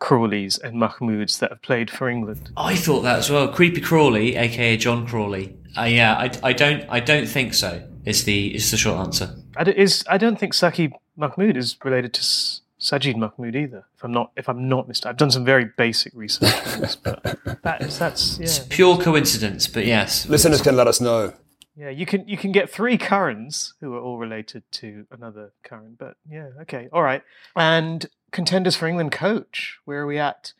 [0.00, 2.50] Crawleys and Mahmoods that have played for England?
[2.56, 3.48] I thought that as well.
[3.48, 5.56] Creepy Crawley, aka John Crawley.
[5.76, 7.82] Uh, yeah, I, I don't I don't think so.
[8.04, 9.34] Is the is the short answer.
[9.56, 13.86] I, d- is, I don't think Saki Mahmood is related to S- Sajid Mahmood either.
[13.96, 16.96] If I'm not, if I'm not mistaken, I've done some very basic research on this,
[16.96, 17.22] but
[17.62, 18.66] that is, that's yeah.
[18.68, 20.28] Pure coincidence, but yes.
[20.28, 21.32] Listeners can let us know.
[21.76, 25.96] Yeah, you can you can get three Currans who are all related to another Curran,
[25.98, 27.22] but yeah, okay, all right.
[27.56, 30.52] And contenders for England coach, where are we at?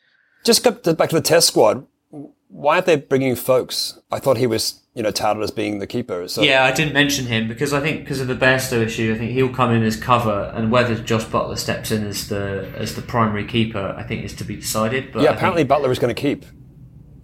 [0.45, 1.87] Just go back to the test squad.
[2.49, 3.99] Why aren't they bringing Foakes?
[4.13, 6.29] I thought he was, you know, touted as being the keeper.
[6.29, 9.19] So Yeah, I didn't mention him because I think because of the Bairstow issue, I
[9.19, 12.95] think he'll come in as cover, and whether Jos Buttler steps in as the as
[12.95, 15.13] the primary keeper, I think is to be decided.
[15.13, 16.45] But yeah, I think- apparently Buttler is going to keep.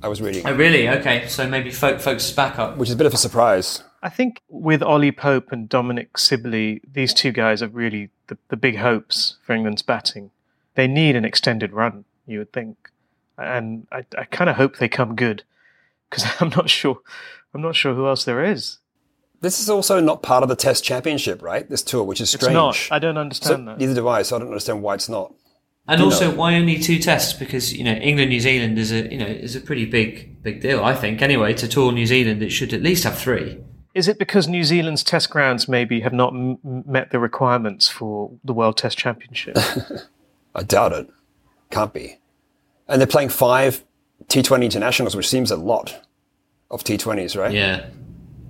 [0.03, 0.89] I was reading, Oh, really?
[0.89, 2.79] Okay, so maybe folk, Foakes is back up.
[2.79, 3.83] which is a bit of a surprise.
[4.03, 8.57] I think with Ollie Pope and Dominic Sibley, these two guys are really the, the
[8.57, 10.31] big hopes for England's batting.
[10.81, 12.91] They need an extended run, you would think,
[13.37, 15.43] and I, I kind of hope they come good
[16.09, 17.01] because I'm not sure.
[17.53, 18.79] I'm not sure who else there is.
[19.43, 21.69] This is also not part of the Test Championship, right?
[21.69, 22.55] This tour, which is It's strange.
[22.55, 22.89] not.
[22.91, 23.79] I don't So- understand that.
[23.79, 24.23] neither do I.
[24.23, 25.35] So I don't understand why it's not.
[25.87, 27.35] And also, why only two tests?
[27.35, 30.63] Because you know, England New Zealand is a you know is a pretty big big
[30.63, 30.83] deal.
[30.83, 33.59] I think anyway to tour New Zealand, it should at least have three.
[33.95, 37.89] Is it because New Zealand's test grounds maybe have not m- m- met the requirements
[37.89, 39.57] for the World Test Championship?
[40.55, 41.09] I doubt it.
[41.71, 42.19] Can't be.
[42.89, 43.85] And they're playing five
[44.27, 46.05] T20 internationals, which seems a lot
[46.71, 47.53] of T20s, right?
[47.53, 47.87] Yeah,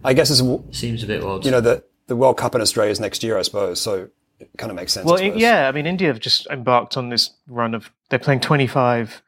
[0.05, 0.43] I guess it's
[0.77, 1.45] seems a bit odd.
[1.45, 3.81] You know the the World Cup in Australia is next year, I suppose.
[3.81, 4.09] So
[4.39, 5.07] it kind of makes sense.
[5.07, 5.41] I well, suppose.
[5.41, 9.23] yeah, I mean, India have just embarked on this run of they're playing 25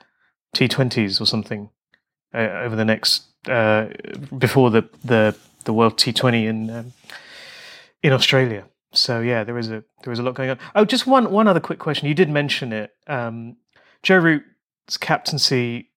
[0.57, 1.71] T20s or something
[2.35, 3.89] uh, over the next uh,
[4.37, 6.93] before the the the World T20 in um,
[8.03, 8.65] in Australia.
[8.93, 10.59] So yeah, there is a there is a lot going on.
[10.75, 12.09] Oh, just one one other quick question.
[12.09, 12.93] You did mention it.
[13.07, 13.57] Um,
[14.03, 15.91] Joe Root's captaincy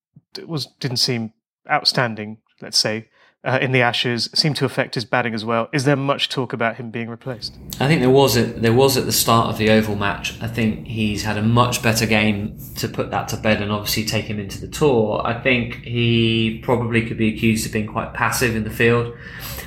[0.46, 1.34] was didn't seem
[1.70, 2.38] outstanding.
[2.62, 3.10] Let's say.
[3.46, 5.70] Uh, in the Ashes, seemed to affect his batting as well.
[5.72, 7.54] Is there much talk about him being replaced?
[7.80, 10.42] I think there was at there was at the start of the Oval match.
[10.42, 14.04] I think he's had a much better game to put that to bed and obviously
[14.04, 15.22] take him into the tour.
[15.24, 19.16] I think he probably could be accused of being quite passive in the field.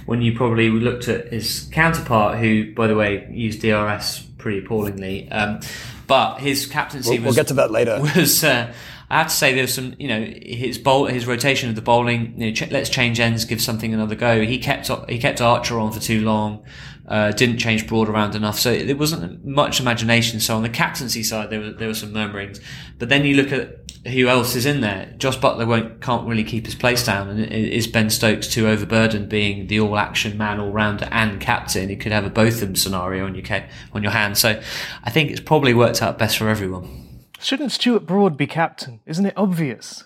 [0.07, 5.31] When you probably looked at his counterpart, who by the way used DRS pretty appallingly,
[5.31, 5.61] um,
[6.09, 8.01] but his captaincy We'll, was we'll get to that later.
[8.17, 8.73] was uh,
[9.11, 12.35] I have to say there's some you know his bowl his rotation of the bowling
[12.37, 14.43] you know ch- let's change ends give something another go.
[14.43, 16.65] He kept he kept Archer on for too long
[17.09, 18.59] uh, didn't change Broad around enough.
[18.59, 20.41] So there wasn't much imagination.
[20.41, 22.61] So on the captaincy side there were there were some murmurings.
[22.99, 25.15] But then you look at who else is in there.
[25.17, 27.29] Jos Buttler won't can't really keep his place down.
[27.29, 31.91] And is Ben Stokes too overburdened being the all action man all rounder and captain?
[31.91, 33.45] It could have a Botham scenario on your
[33.93, 34.39] on your hands.
[34.39, 34.61] So
[35.03, 37.08] I think it's probably worked out best for everyone.
[37.41, 39.01] Shouldn't Stuart Broad be captain?
[39.07, 40.05] Isn't it obvious?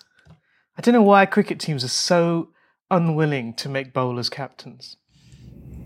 [0.76, 2.48] I don't know why cricket teams are so
[2.90, 4.96] unwilling to make bowlers captains.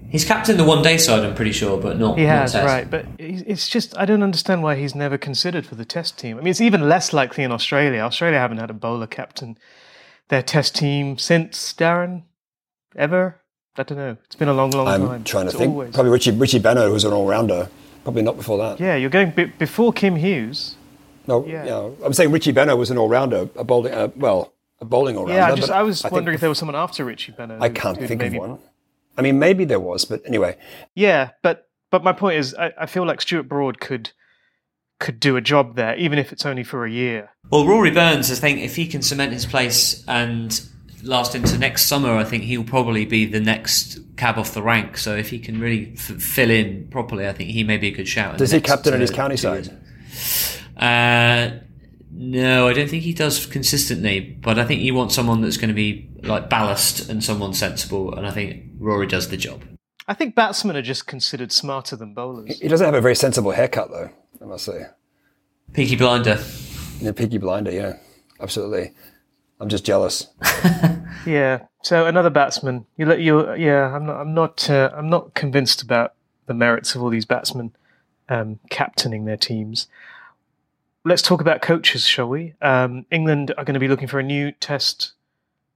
[0.09, 2.17] He's captain the one day side, I'm pretty sure, but not.
[2.17, 2.65] He not has, Test.
[2.67, 2.89] right?
[2.91, 6.37] But it's it's just I don't understand why he's never considered for the Test team.
[6.39, 8.01] I mean, it's even less likely in Australia.
[8.01, 9.59] Australia haven't had a bowler captain
[10.29, 12.23] their Test team since Darren
[12.97, 13.41] ever.
[13.77, 14.17] I don't know.
[14.27, 15.09] It's been a long, long time.
[15.09, 15.71] I'm trying to It's think.
[15.73, 17.69] always- Probably Richie Richie Benaud, who's an all rounder.
[18.05, 18.79] Probably not before that.
[18.81, 20.77] Yeah, you're going be- before Kim Hughes.
[21.27, 21.65] No, Yeah.
[21.65, 21.91] yeah.
[22.05, 25.25] I'm saying Richie Benaud was an all rounder, a bowling, uh, well, a bowling all
[25.25, 25.39] rounder.
[25.39, 27.59] Yeah, I just I was think wondering if there was someone after Richie Benaud.
[27.61, 28.59] I can't who'd think of one.
[29.19, 30.57] I mean, maybe there was, but anyway,
[30.95, 34.11] Yeah, but but my point is, I, I feel like Stuart Broad could
[34.99, 37.31] could do a job there, even if it's only for a year.
[37.51, 40.59] Well, Rory Burns, I think, if he can cement his place and
[41.03, 44.97] last into next summer, I think he'll probably be the next cab off the rank.
[44.99, 47.91] So if he can really f- fill in properly, I think he may be a
[47.91, 48.33] good shout.
[48.33, 49.67] in does he captain at uh, his county side?
[49.67, 50.61] years.
[50.77, 51.51] Uh,
[52.11, 55.69] no, I don't think he does consistently, but I think you want someone that's going
[55.69, 59.62] to be like ballast and someone sensible, and I think Rory does the job.
[60.09, 62.59] I think batsmen are just considered smarter than bowlers.
[62.61, 64.11] He doesn't have a very sensible haircut, though.
[64.41, 64.87] I must say,
[65.73, 66.39] Peaky Blinder.
[67.01, 67.95] yeah, Peaky Blinder, yeah,
[68.41, 68.93] absolutely.
[69.59, 70.29] I'm just jealous.
[71.27, 71.67] Yeah.
[71.83, 72.87] So another batsman.
[72.97, 73.55] You let you.
[73.55, 73.95] Yeah.
[73.95, 74.21] I'm not.
[74.21, 74.71] I'm not.
[74.71, 76.15] Uh, I'm not convinced about
[76.47, 77.73] the merits of all these batsmen
[78.29, 79.89] um, captaining their teams.
[81.07, 82.55] Let's talk about coaches, shall we?
[82.61, 85.12] Um, England are going to be looking for a new Test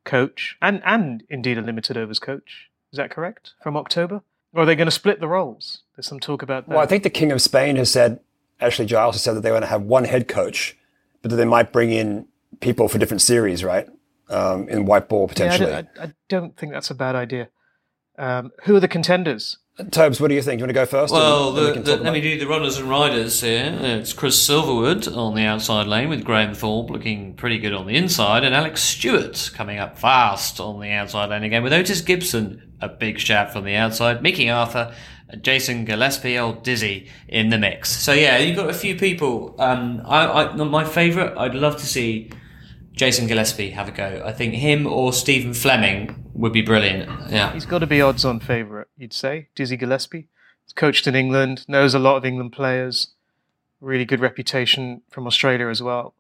[0.02, 2.68] coach and and indeed a limited overs coach.
[2.92, 3.52] Is that correct?
[3.62, 5.82] From October, or are they going to split the roles?
[5.94, 6.74] There's some talk about that.
[6.74, 8.18] Well, I think the King of Spain has said,
[8.60, 10.76] Ashley Giles has said that they want to have one head coach,
[11.22, 12.26] but that they might bring in
[12.58, 13.88] people for different series, right?
[14.30, 15.70] Um, in white ball yeah, I, potentially.
[15.70, 17.50] don't, I, I don't think that's a bad idea.
[18.20, 19.56] Um, who are the contenders?
[19.90, 20.58] Tobes, what do you think?
[20.58, 21.10] Do you want to go first?
[21.10, 23.40] Well, And then we the, can the, talk let me do the runners and riders
[23.40, 23.78] here.
[23.80, 27.96] It's Chris Silverwood on the outside lane with Graham Thorpe looking pretty good on the
[27.96, 32.74] inside, and Alex Stewart coming up fast on the outside lane again with Otis Gibson,
[32.82, 34.94] a big shout from the outside, Mickey Arthur,
[35.40, 37.88] Jason Gillespie, old Dizzy, in the mix.
[37.88, 39.54] So yeah, you've got a few people.
[39.58, 41.38] Um, I, I my favourite.
[41.38, 42.30] I'd love to see
[42.92, 44.22] Jason Gillespie have a go.
[44.24, 47.08] I think him or Stephen Fleming would be brilliant.
[47.30, 49.48] Yeah, He's got to be odds on favourite, you'd say.
[49.54, 50.28] Dizzy Gillespie.
[50.64, 53.08] He's coached in England, knows a lot of England players,
[53.80, 56.14] really good reputation from Australia as well.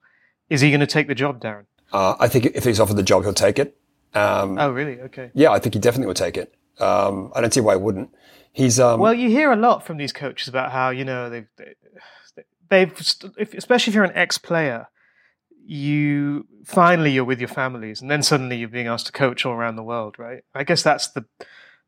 [0.48, 1.64] Is he going to take the job, Darren?
[1.92, 3.76] Uh, I think if he's offered the job, he'll take it.
[4.14, 5.00] Um, Oh, really?
[5.00, 5.30] Okay.
[5.34, 6.54] yeah, I think he definitely would take it.
[6.80, 8.10] Um, I don't see why he wouldn't.
[8.52, 11.46] He's um, Well, you hear a lot from these coaches about how you know they've
[11.56, 11.74] they-
[12.68, 12.92] they've
[13.56, 14.88] especially if you're an ex-player,
[15.64, 19.52] you finally you're with your families, and then suddenly you're being asked to coach all
[19.52, 20.42] around the world, right?
[20.54, 21.24] I guess that's the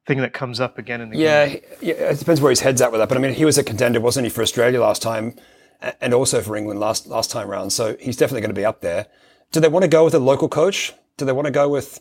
[0.07, 1.61] thing that comes up again and again.
[1.81, 3.09] Yeah, yeah, it depends where his head's at with that.
[3.09, 5.35] But I mean, he was a contender, wasn't he, for Australia last time,
[6.01, 7.73] and also for England last last time round.
[7.73, 9.07] So he's definitely going to be up there.
[9.53, 10.93] Do they want to go with a local coach?
[11.17, 12.01] Do they want to go with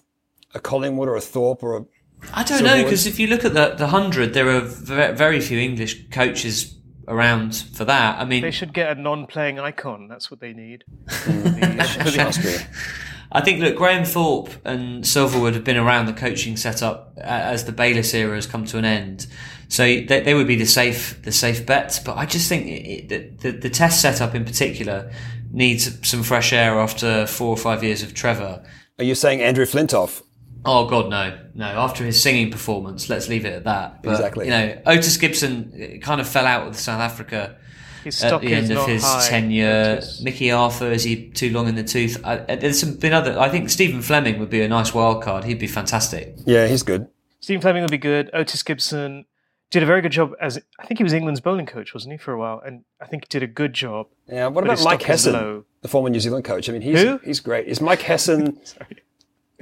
[0.53, 1.85] a Collingwood or a Thorpe or a?
[2.33, 5.59] I don't know because if you look at the the hundred, there are very few
[5.59, 6.75] English coaches
[7.11, 8.19] around for that.
[8.19, 10.07] I mean, They should get a non-playing icon.
[10.07, 10.83] That's what they need.
[11.09, 12.65] Shaftesbury?
[13.33, 17.71] I think look, Graham Thorpe and Silverwood have been around the coaching setup as the
[17.71, 19.27] Bayliss era has come to an end.
[19.69, 21.99] So they, they would be the safe the safe bets.
[21.99, 25.11] But I just think it, it, the, the the test setup in particular
[25.49, 28.63] needs some fresh air after four or five years of Trevor.
[28.99, 30.23] Are you saying Andrew Flintoff?
[30.63, 31.65] Oh God, no, no!
[31.65, 34.03] After his singing performance, let's leave it at that.
[34.03, 34.45] But, Exactly.
[34.45, 37.57] You know, Otis Gibson kind of fell out with South Africa
[38.03, 39.27] His at the end of his high.
[39.27, 39.95] tenure.
[39.97, 40.21] Otis.
[40.21, 42.21] Mickey Arthur is he too long in the tooth?
[42.23, 43.39] I, uh, there's some, been other.
[43.39, 45.45] I think Stephen Fleming would be a nice wild card.
[45.45, 46.35] He'd be fantastic.
[46.45, 47.07] Yeah, he's good.
[47.39, 48.29] Stephen Fleming would be good.
[48.31, 49.25] Otis Gibson
[49.71, 52.17] did a very good job as I think he was England's bowling coach, wasn't he,
[52.19, 52.61] for a while?
[52.63, 54.07] And I think he did a good job.
[54.27, 54.47] Yeah.
[54.47, 56.69] What about Mike stock Hesson, the former New Zealand coach?
[56.69, 57.17] I mean, he's Who?
[57.23, 57.67] he's great.
[57.67, 58.59] Is Mike Hesson?
[58.63, 58.97] Sorry.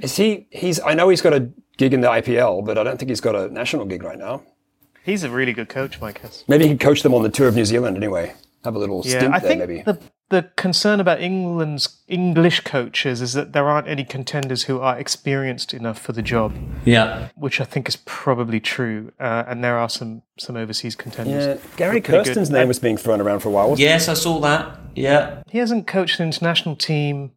[0.02, 0.46] Is he?
[0.50, 0.80] He's.
[0.80, 3.34] I know he's got a gig in the IPL, but I don't think he's got
[3.34, 4.42] a national gig right now.
[5.02, 6.44] He's a really good coach, Mike Hess.
[6.46, 8.34] Maybe he could coach them on the tour of New Zealand anyway.
[8.64, 9.82] Have a little Yeah, stint I there, think maybe.
[9.82, 14.96] the the concern about England's English coaches is that there aren't any contenders who are
[14.98, 16.52] experienced enough for the job,
[16.84, 17.30] Yeah.
[17.34, 19.10] which I think is probably true.
[19.18, 21.46] Uh, and there are some some overseas contenders.
[21.46, 22.26] Yeah, Gary Pretty good.
[22.26, 23.70] Kirsten's name was being thrown around for a while.
[23.70, 24.78] wasn't Yes, I saw that.
[24.94, 25.42] Yeah.
[25.50, 27.32] He hasn't coached an international team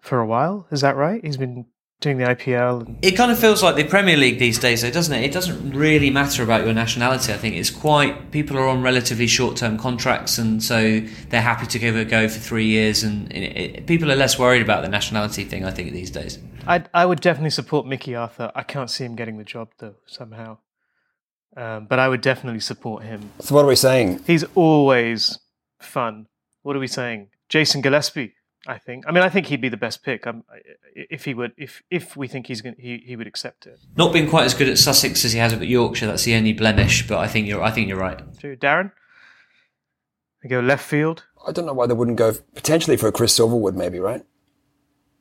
[0.00, 0.66] for a while.
[0.70, 1.24] Is that right?
[1.24, 1.66] He's been
[2.00, 2.86] doing the IPL.
[2.86, 5.22] And, It kind of feels like the Premier League these days, though, doesn't it?
[5.24, 7.32] It doesn't really matter about your nationality.
[7.32, 11.78] I think it's quite people are on relatively short-term contracts, and so they're happy to
[11.78, 13.02] give it a go for three years.
[13.02, 15.64] And it, it, people are less worried about the nationality thing.
[15.64, 16.38] I think these days.
[16.66, 18.50] I I would definitely support Mickey Arthur.
[18.54, 20.58] I can't see him getting the job though somehow.
[21.56, 23.30] Um, but I would definitely support him.
[23.40, 24.22] So what are we saying?
[24.24, 25.38] He's always
[25.80, 26.26] fun.
[26.62, 27.28] What are we saying?
[27.48, 28.34] Jason Gillespie.
[28.66, 29.04] I think.
[29.08, 30.26] I mean, I think he'd be the best pick.
[30.26, 30.44] Um,
[30.94, 33.78] if he would, if if we think he's going, he he would accept it.
[33.96, 36.06] Not been quite as good at Sussex as he has at Yorkshire.
[36.06, 37.06] That's the only blemish.
[37.06, 37.62] But I think you're.
[37.62, 38.20] I think you're right.
[38.38, 38.56] True.
[38.56, 38.92] Darren.
[40.42, 41.24] We go left field.
[41.46, 44.22] I don't know why they wouldn't go potentially for a Chris Silverwood, maybe, right?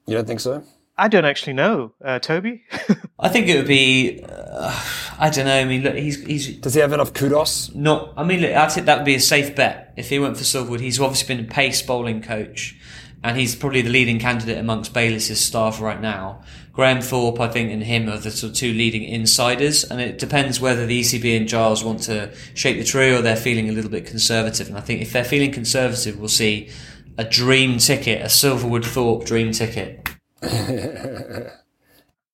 [0.06, 0.64] You don't think so?
[0.98, 1.94] I don't actually know.
[2.04, 2.64] Uh, Toby.
[3.20, 4.22] I think it would be.
[4.28, 4.84] Uh,
[5.18, 5.58] I don't know.
[5.58, 7.74] I mean, look, he's he's Does he have enough kudos?
[7.74, 8.14] not.
[8.18, 10.44] I mean, look, I think that would be a safe bet if he went for
[10.44, 10.82] Silverwood.
[10.82, 12.78] He's obviously been a pace bowling coach,
[13.24, 16.42] and he's probably the leading candidate amongst Bayliss's staff right now.
[16.72, 20.18] Graham Thorpe, I think, and him are the sort of two leading insiders, and it
[20.18, 23.74] depends whether the ECB and Giles want to shake the tree or they're feeling a
[23.74, 24.68] little bit conservative.
[24.68, 26.70] And I think if they're feeling conservative, we'll see
[27.18, 30.10] a dream ticket, a Silverwood Thorpe dream ticket.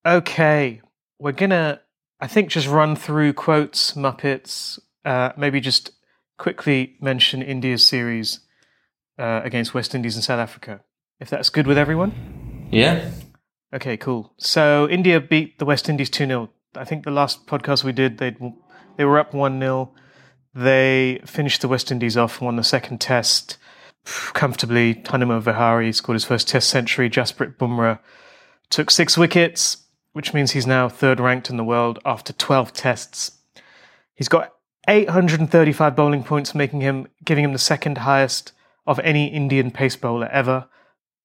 [0.06, 0.82] Okay,
[1.18, 1.82] we're gonna,
[2.20, 5.94] I think, just run through quotes, Muppets, uh, maybe just
[6.38, 8.42] quickly mention India's series
[9.18, 10.82] uh, against West Indies and South Africa,
[11.20, 12.68] if that's good with everyone.
[12.72, 13.12] Yeah.
[13.74, 14.34] Okay, cool.
[14.38, 16.50] So India beat the West Indies 2 0.
[16.76, 18.36] I think the last podcast we did, they
[18.98, 19.92] they were up 1 0.
[20.54, 23.58] They finished the West Indies off, won the second test
[24.34, 25.04] comfortably.
[25.06, 27.10] Hanuman Vihari scored his first test century.
[27.10, 28.00] Jasprit Bumrah
[28.70, 29.78] took six wickets,
[30.14, 33.32] which means he's now third ranked in the world after 12 tests.
[34.14, 34.54] He's got
[34.88, 38.54] 835 bowling points, making him giving him the second highest
[38.86, 40.68] of any Indian pace bowler ever.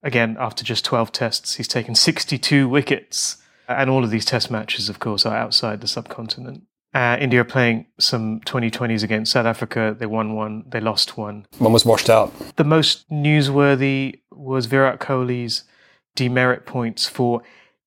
[0.02, 3.36] Again, after just 12 tests, he's taken 62 wickets.
[3.68, 6.64] And all of these test matches, of course, are outside the subcontinent.
[6.92, 9.94] Uh, India are playing some 2020s against South Africa.
[9.96, 11.46] They won one, they lost one.
[11.58, 12.32] One was washed out.
[12.56, 15.64] The most newsworthy was Virat Kohli's
[16.16, 17.42] demerit points for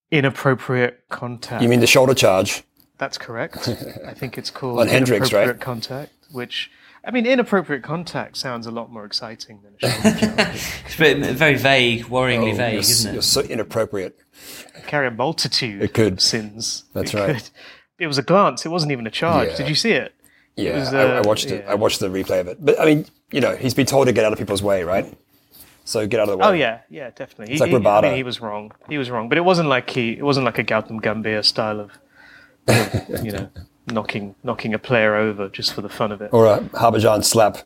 [0.09, 1.61] inappropriate contact.
[1.61, 2.63] You mean the shoulder charge?
[2.97, 3.67] That's correct.
[4.07, 5.43] I think it's called On Hendricks, right?
[5.43, 6.71] inappropriate contact, which
[7.05, 10.53] I mean, inappropriate contact sounds a lot more exciting than a charge.
[10.85, 13.13] It's a bit very vague, worryingly Oh, vague, you're, isn't it?
[13.13, 14.17] you're so inappropriate.
[14.87, 16.13] Carry a multitude It could.
[16.13, 16.85] of sins.
[16.93, 17.35] That's It right.
[17.35, 17.49] could.
[17.99, 18.65] It was a glance.
[18.65, 19.49] It wasn't even a charge.
[19.49, 19.57] Yeah.
[19.57, 20.13] Did you see it?
[20.55, 21.63] Yeah, was, I, I uh, watched it.
[21.65, 21.71] yeah.
[21.71, 22.63] I watched the replay of it.
[22.63, 25.11] But I mean, you know, he's been told to get out of people's way, right?
[25.85, 26.45] So get out of the way.
[26.47, 27.53] Oh yeah, yeah, definitely.
[27.55, 28.71] He, like he- I mean, he was wrong.
[28.87, 30.11] He was wrong, but it wasn't like he.
[30.13, 31.91] It wasn't like a Gautam Gambhir style of,
[32.67, 33.49] of, you know,
[33.87, 37.57] knocking knocking a player over just for the fun of it, Or a Harbhajan slap.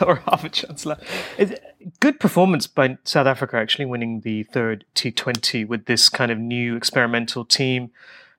[0.06, 1.02] or a chance left.
[1.38, 1.60] It,
[2.00, 6.76] good performance by South Africa, actually winning the third T20 with this kind of new
[6.76, 7.90] experimental team.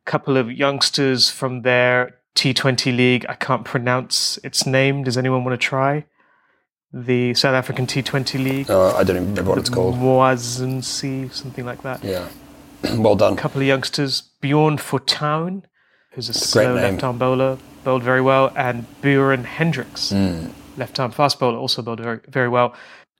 [0.03, 3.25] Couple of youngsters from their T20 league.
[3.29, 5.03] I can't pronounce its name.
[5.03, 6.05] Does anyone want to try?
[6.91, 8.69] The South African T20 league.
[8.69, 9.95] Uh, I don't even remember what it's called.
[9.95, 12.03] Mzansi, something like that.
[12.03, 12.27] Yeah.
[12.97, 13.33] well done.
[13.33, 15.63] A couple of youngsters, Bjorn Fortuin,
[16.11, 20.47] who's a slow left-arm bowler, bowled very well, and Beuran Hendricks, Hmm.
[20.77, 22.73] left-arm fast bowler, also bowled very, very well,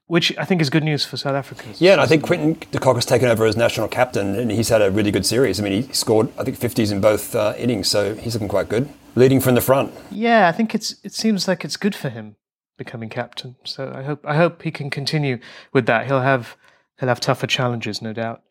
[0.07, 1.63] which I think is good news for South Africa.
[1.79, 4.69] Yeah, and I think Quinton de Kock has taken over as national captain, and he's
[4.69, 5.59] had a really good series.
[5.59, 8.67] I mean, he scored, I think, 50s in both uh, innings, so he's looking quite
[8.69, 8.89] good.
[9.15, 9.91] Leading from the front.
[10.09, 12.37] Yeah, I think it's it seems like it's good for him
[12.77, 13.57] becoming captain.
[13.65, 15.39] So I hope I hope he can continue
[15.73, 16.07] with that.
[16.07, 16.55] He'll have
[16.97, 18.41] he'll have tougher challenges, no doubt.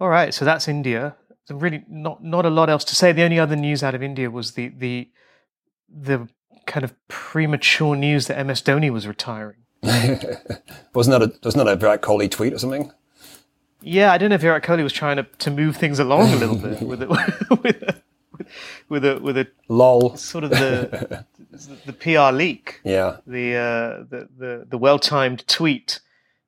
[0.00, 1.14] All right, so that's India.
[1.50, 3.12] Really, not not a lot else to say.
[3.12, 5.08] The only other news out of India was the the
[5.88, 6.28] the
[6.66, 9.56] kind of premature news that MS Dhoni was retiring.
[9.82, 12.90] Wasn't that a, wasn't that a Virat Kohli tweet or something?
[13.80, 16.36] Yeah, I don't know if Virat Kohli was trying to, to move things along a
[16.36, 17.06] little bit with a,
[17.62, 18.02] with a,
[18.88, 20.16] with a with a Lol.
[20.16, 21.24] sort of the
[21.86, 22.80] the PR leak.
[22.84, 23.18] Yeah.
[23.26, 26.00] the uh, the the, the well timed tweet,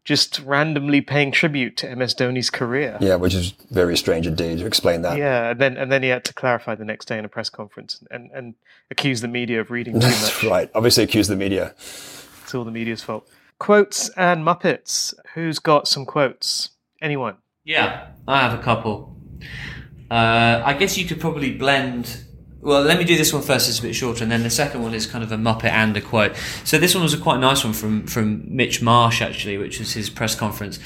[0.04, 2.96] just randomly paying tribute to MS Dhoni's career.
[3.00, 4.58] Yeah, which is very strange indeed.
[4.58, 5.18] to Explain that.
[5.18, 7.50] Yeah, and then and then he had to clarify the next day in a press
[7.50, 8.54] conference and, and
[8.90, 10.50] accuse the media of reading too That's much.
[10.50, 10.70] right.
[10.74, 11.74] Obviously accuse the media.
[11.78, 13.28] It's all the media's fault.
[13.58, 15.12] Quotes and Muppets.
[15.34, 16.70] Who's got some quotes?
[17.02, 17.36] Anyone?
[17.64, 19.16] Yeah, I have a couple.
[20.10, 22.24] Uh, I guess you could probably blend.
[22.62, 23.68] Well, let me do this one first.
[23.68, 25.96] It's a bit shorter, and then the second one is kind of a Muppet and
[25.96, 26.36] a quote.
[26.64, 29.94] So this one was a quite nice one from from Mitch Marsh, actually, which was
[29.94, 30.78] his press conference.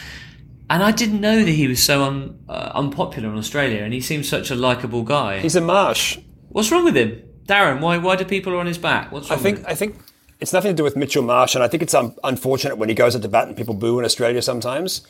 [0.71, 4.01] And I didn't know that he was so un, uh, unpopular in Australia, and he
[4.01, 5.41] seems such a likable guy.
[5.41, 6.19] He's a marsh.
[6.49, 7.81] What's wrong with him, Darren?
[7.81, 9.11] Why why do people are on his back?
[9.11, 9.73] What's wrong I think with him?
[9.73, 9.97] I think
[10.41, 12.95] it's nothing to do with Mitchell Marsh, and I think it's um, unfortunate when he
[12.95, 15.07] goes up to bat and people boo in Australia sometimes.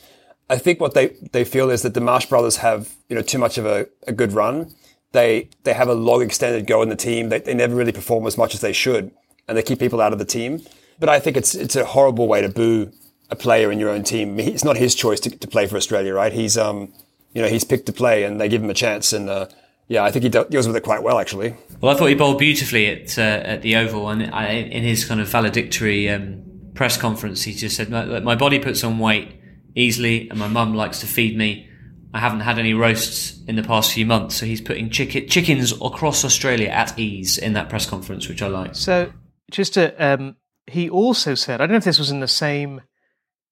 [0.50, 3.38] I think what they, they feel is that the Marsh brothers have you know too
[3.38, 4.74] much of a, a good run.
[5.14, 7.28] They they have a long extended go in the team.
[7.28, 9.12] They, they never really perform as much as they should,
[9.46, 10.60] and they keep people out of the team.
[10.98, 12.90] But I think it's it's a horrible way to boo
[13.30, 14.38] a player in your own team.
[14.40, 16.32] It's not his choice to, to play for Australia, right?
[16.32, 16.92] He's um
[17.32, 19.12] you know he's picked to play, and they give him a chance.
[19.12, 19.46] And uh,
[19.86, 21.54] yeah, I think he deals with it quite well actually.
[21.80, 25.04] Well, I thought he bowled beautifully at uh, at the Oval, and I, in his
[25.04, 26.42] kind of valedictory um,
[26.74, 29.28] press conference, he just said, "My my body puts on weight
[29.76, 31.68] easily, and my mum likes to feed me.
[32.14, 35.72] I haven't had any roasts in the past few months, so he's putting chicken, chickens
[35.72, 38.76] across Australia at ease in that press conference, which I like.
[38.76, 39.12] So
[39.50, 40.36] just to, um,
[40.68, 42.82] he also said, I don't know if this was in the same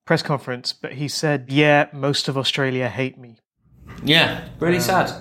[0.07, 3.39] press conference, but he said, "Yeah, most of Australia hate me."
[4.05, 5.13] Yeah, really sad.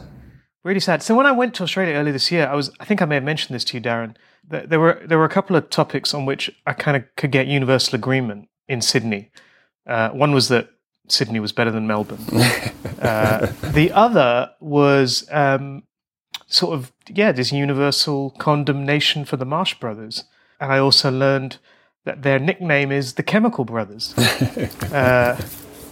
[0.64, 1.02] Really sad.
[1.02, 3.16] So when I went to Australia earlier this year, I was I think I may
[3.16, 4.16] have mentioned this to you, Darren.
[4.48, 7.32] There there were there were a couple of topics on which I kind of could
[7.32, 9.32] get universal agreement in Sydney.
[9.88, 10.70] Uh, one was that
[11.12, 12.26] Sydney was better than Melbourne.
[13.02, 15.84] uh, the other was um,
[16.48, 20.24] sort of yeah, this universal condemnation for the Marsh Brothers,
[20.60, 21.58] and I also learned
[22.06, 24.18] that their nickname is the Chemical Brothers
[24.92, 25.40] uh,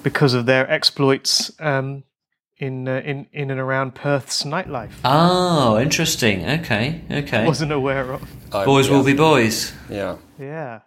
[0.04, 2.04] because of their exploits um,
[2.58, 4.92] in uh, in in and around Perth's nightlife.
[5.04, 6.46] Oh, interesting.
[6.46, 7.46] Okay, okay.
[7.46, 8.24] Wasn't aware of.
[8.54, 9.72] I- Boys will be boys.
[9.90, 10.18] yeah.
[10.40, 10.80] Yeah.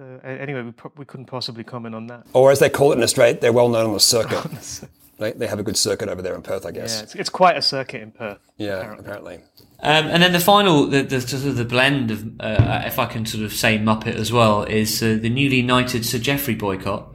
[0.00, 2.26] So anyway, we, pro- we couldn't possibly comment on that.
[2.32, 4.88] Or as they call it in Australia, they're well known on the circuit.
[5.18, 7.02] they, they have a good circuit over there in Perth, I Yeah, guess.
[7.02, 8.38] it's, it's quite a circuit in Perth.
[8.56, 9.40] Yeah, apparently.
[9.82, 13.04] Um, and then the final, the, the sort of the blend of, uh, if I
[13.04, 17.12] can sort of say Muppet as well, is uh, the newly knighted Sir Geoffrey Boycott,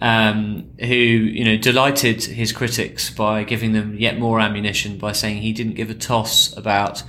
[0.00, 5.42] um, who you know delighted his critics by giving them yet more ammunition by saying
[5.42, 7.02] he didn't give a toss about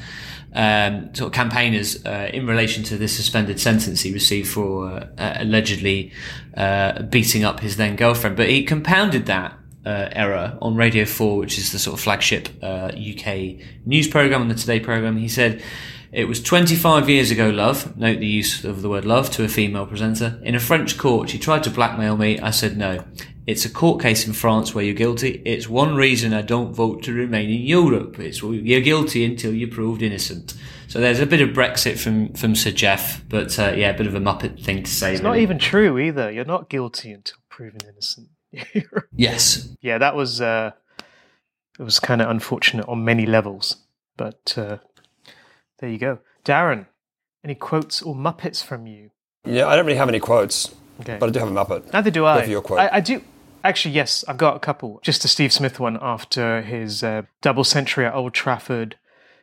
[0.53, 5.07] um, sort of campaigners uh, in relation to the suspended sentence he received for uh,
[5.17, 6.11] uh, allegedly
[6.55, 8.35] uh, beating up his then girlfriend.
[8.35, 12.49] But he compounded that uh, error on Radio 4, which is the sort of flagship
[12.61, 15.17] uh, UK news program and the Today program.
[15.17, 15.61] He said,
[16.11, 17.97] It was 25 years ago, love.
[17.97, 20.39] Note the use of the word love to a female presenter.
[20.43, 22.39] In a French court, she tried to blackmail me.
[22.39, 23.03] I said no.
[23.47, 25.41] It's a court case in France where you're guilty.
[25.45, 28.19] It's one reason I don't vote to remain in Europe.
[28.19, 30.53] It's you're guilty until you're proved innocent.
[30.87, 34.07] So there's a bit of Brexit from, from Sir Geoff, but uh, yeah, a bit
[34.07, 35.13] of a Muppet thing to say.
[35.13, 36.29] It's not even true either.
[36.29, 38.29] You're not guilty until proven innocent.
[39.13, 39.69] Yes.
[39.81, 40.71] yeah, that was uh,
[41.79, 43.77] it was kind of unfortunate on many levels.
[44.17, 44.77] But uh,
[45.79, 46.87] there you go, Darren.
[47.43, 49.11] Any quotes or Muppets from you?
[49.45, 50.73] Yeah, I don't really have any quotes.
[51.01, 51.17] Okay.
[51.19, 51.91] but I do have a Muppet.
[51.93, 52.43] Neither do I.
[52.45, 52.79] Your quote.
[52.79, 53.21] I, I do.
[53.63, 54.99] Actually, yes, I've got a couple.
[55.03, 58.95] Just a Steve Smith one after his uh, double century at Old Trafford.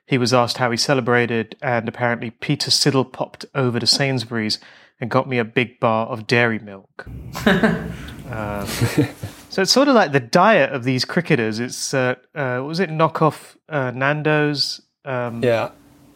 [0.06, 4.58] He was asked how he celebrated, and apparently Peter Siddle popped over to Sainsbury's
[5.00, 7.06] and got me a big bar of dairy milk.
[8.30, 8.66] Um,
[9.48, 11.60] so it's sort of like the diet of these cricketers.
[11.60, 12.90] It's uh, uh, what was it?
[12.90, 15.70] Knockoff uh, Nando's um, Yeah,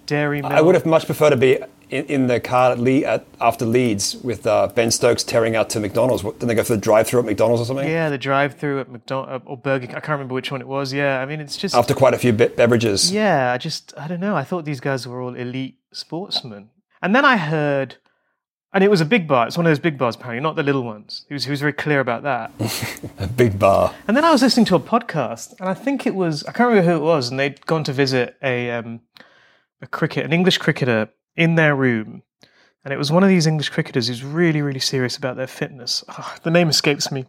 [0.05, 0.53] dairy milk.
[0.53, 1.59] I would have much preferred to be
[1.93, 5.71] in, in the car at Le- at, after Leeds with uh, Ben Stokes tearing out
[5.71, 6.25] to McDonald's.
[6.25, 7.89] What, didn't they go for the drive-through at McDonald's or something?
[7.89, 9.87] Yeah, the drive-through at McDonald's or Burger.
[9.87, 9.95] King.
[9.97, 10.93] I can't remember which one it was.
[10.93, 13.13] Yeah, I mean, it's just After quite a few be- beverages.
[13.13, 14.35] Yeah, I just I don't know.
[14.35, 16.71] I thought these guys were all elite sportsmen,
[17.03, 17.97] and then I heard,
[18.73, 19.47] and it was a big bar.
[19.47, 21.27] It's one of those big bars, apparently, not the little ones.
[21.29, 22.51] He was he was very clear about that.
[23.19, 23.95] A big bar.
[24.09, 26.69] and then I was listening to a podcast, and I think it was I can't
[26.71, 29.01] remember who it was, and they'd gone to visit a um,
[29.83, 32.23] a cricket an English cricketer in their room.
[32.85, 36.03] And it was one of these English cricketers who's really, really serious about their fitness.
[36.09, 37.27] Ah, the name escapes me.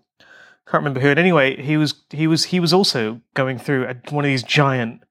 [0.66, 1.10] Can't remember who.
[1.10, 4.44] And anyway, he was he was he was also going through a, one of these
[4.44, 5.04] giant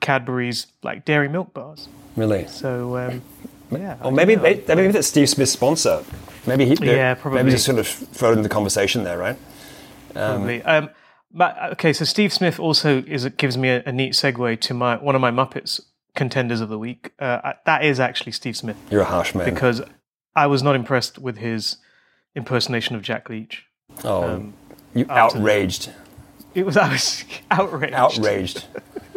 [0.00, 1.88] Cadbury's like dairy milk bars.
[2.16, 2.46] Really?
[2.48, 3.22] So um,
[3.70, 6.02] yeah, Or maybe they, maybe that's Steve Smith's sponsor.
[6.46, 6.76] Maybe he.
[6.80, 7.42] Yeah, probably.
[7.42, 9.36] Maybe just sort of thrown it in the conversation there, right?
[10.12, 10.62] probably.
[10.62, 10.90] Um,
[11.32, 14.96] but okay, so Steve Smith also is gives me a, a neat segue to my
[14.96, 15.80] one of my Muppets
[16.14, 17.12] contenders of the week.
[17.18, 19.52] Uh, that is actually Steve Smith You're a harsh man.
[19.52, 19.82] because
[20.36, 21.78] I was not impressed with his
[22.34, 23.64] impersonation of Jack Leach.
[24.04, 24.54] oh, um,
[24.94, 25.90] you outraged,
[26.54, 27.94] It was I was outraged.
[27.94, 28.64] outraged.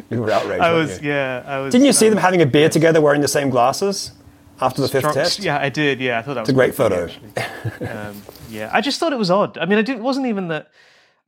[0.10, 0.62] you were outraged.
[0.62, 1.10] I was you?
[1.10, 1.44] yeah.
[1.46, 1.72] I was.
[1.72, 4.12] Didn't you see I them having a beer together, wearing the same glasses
[4.60, 5.40] after the fifth test?
[5.40, 6.00] Yeah, I did.
[6.00, 7.06] Yeah, I thought that was a great photo.
[7.06, 7.88] actually.
[7.88, 9.58] um, yeah, I just thought it was odd.
[9.60, 10.00] I mean, I didn't.
[10.00, 10.72] It wasn't even that.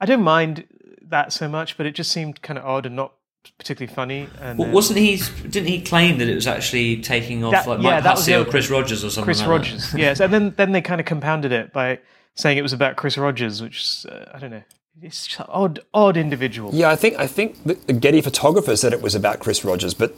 [0.02, 0.66] I don't mind
[1.04, 3.14] that so much, but it just seemed kind of odd and not
[3.58, 4.28] particularly funny.
[4.42, 5.18] And Well, wasn't he?
[5.50, 8.20] Didn't he claim that it was actually taking off That- like yeah, Mike that was
[8.22, 9.24] Hussey or Chris Rogers or something?
[9.26, 9.52] Chris like that?
[9.52, 9.94] Rogers?
[9.98, 12.00] yes, and then then they kind of compounded it by
[12.36, 14.64] saying it was about Chris Rogers, which uh, I don't know.
[15.02, 16.72] It's just an odd, odd individual.
[16.74, 19.94] Yeah, I think I think the, the Getty photographer said it was about Chris Rogers,
[19.94, 20.14] but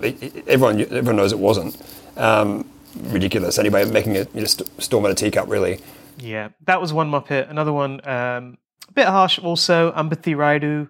[0.00, 1.76] it- it- everyone everyone knows it wasn't.
[2.16, 2.68] Um,
[3.04, 3.58] ridiculous.
[3.58, 5.80] Anyway, making a you know, st- storm in a teacup, really.
[6.18, 7.50] Yeah, that was one Muppet.
[7.50, 8.58] Another one, um,
[8.88, 10.88] a bit harsh also, Ambati Raidu.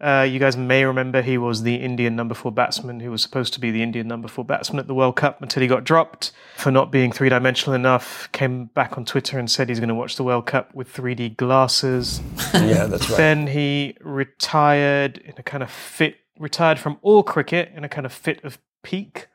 [0.00, 3.52] Uh, you guys may remember he was the Indian number four batsman who was supposed
[3.52, 6.32] to be the Indian number four batsman at the World Cup until he got dropped
[6.56, 8.30] for not being three dimensional enough.
[8.32, 11.36] Came back on Twitter and said he's going to watch the World Cup with 3D
[11.36, 12.20] glasses.
[12.54, 13.16] Yeah, that's right.
[13.16, 18.06] then he retired in a kind of fit, retired from all cricket in a kind
[18.06, 19.28] of fit of pique,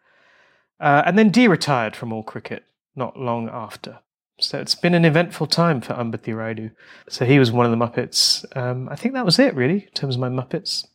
[0.80, 2.64] uh, and then de-retired from all cricket
[2.96, 4.00] not long after.
[4.40, 6.72] So it's been an eventful time for Ambati Rayudu.
[7.08, 8.46] So he was one of the Muppets.
[8.58, 10.86] Um, I think that was it, really, in terms of my Muppets.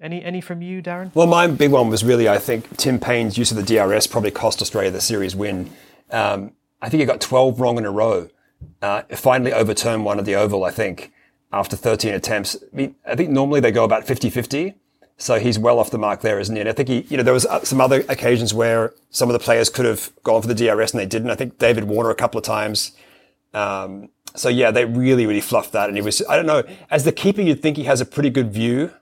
[0.00, 1.12] Any any from you, Darren?
[1.14, 4.30] Well, my big one was really, I think, Tim Paine's use of the DRS probably
[4.30, 5.70] cost Australia the series win.
[6.10, 8.28] Um, I think he got 12 wrong in a row.
[8.80, 11.12] Uh, finally overturned one at the Oval, I think,
[11.52, 12.56] after 13 attempts.
[12.56, 14.74] I, mean, I think normally they go about 50-50.
[15.20, 16.60] So he's well off the mark there, isn't he?
[16.60, 19.32] And I think he, you know, there was uh, some other occasions where some of
[19.32, 21.30] the players could have gone for the DRS and they didn't.
[21.30, 22.92] I think David Warner a couple of times.
[23.52, 25.88] Um, so yeah, they really, really fluffed that.
[25.88, 28.30] And he was, I don't know, as the keeper, you'd think he has a pretty
[28.30, 28.92] good view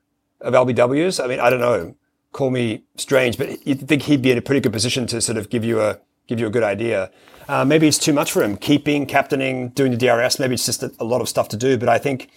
[0.40, 1.22] of LBWs.
[1.22, 1.94] I mean, I don't know.
[2.32, 5.36] Call me strange, but you'd think he'd be in a pretty good position to sort
[5.36, 7.10] of give you a give you a good idea.
[7.48, 8.56] Uh, maybe it's too much for him.
[8.56, 10.38] Keeping, captaining, doing the DRS.
[10.38, 11.78] Maybe it's just a, a lot of stuff to do.
[11.78, 12.30] But I think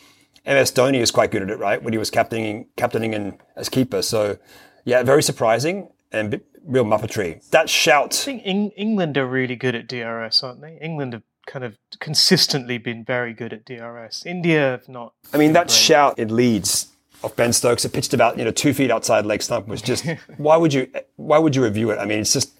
[0.50, 1.82] MS Dhoni is quite good at it, right?
[1.82, 4.02] When he was captaining, captaining and as keeper.
[4.02, 4.38] So
[4.84, 7.47] yeah, very surprising and real muppetry.
[7.52, 8.14] That I shout.
[8.14, 10.78] think Eng- England are really good at DRS, aren't they?
[10.82, 14.26] England have kind of consistently been very good at DRS.
[14.26, 15.14] India have not.
[15.34, 15.72] I mean, that Great.
[15.72, 16.88] shout in Leeds
[17.24, 20.06] of Ben Stokes, it pitched about you know two feet outside leg stump, was just
[20.38, 22.00] why would you why would you review it?
[22.00, 22.54] I mean, it's just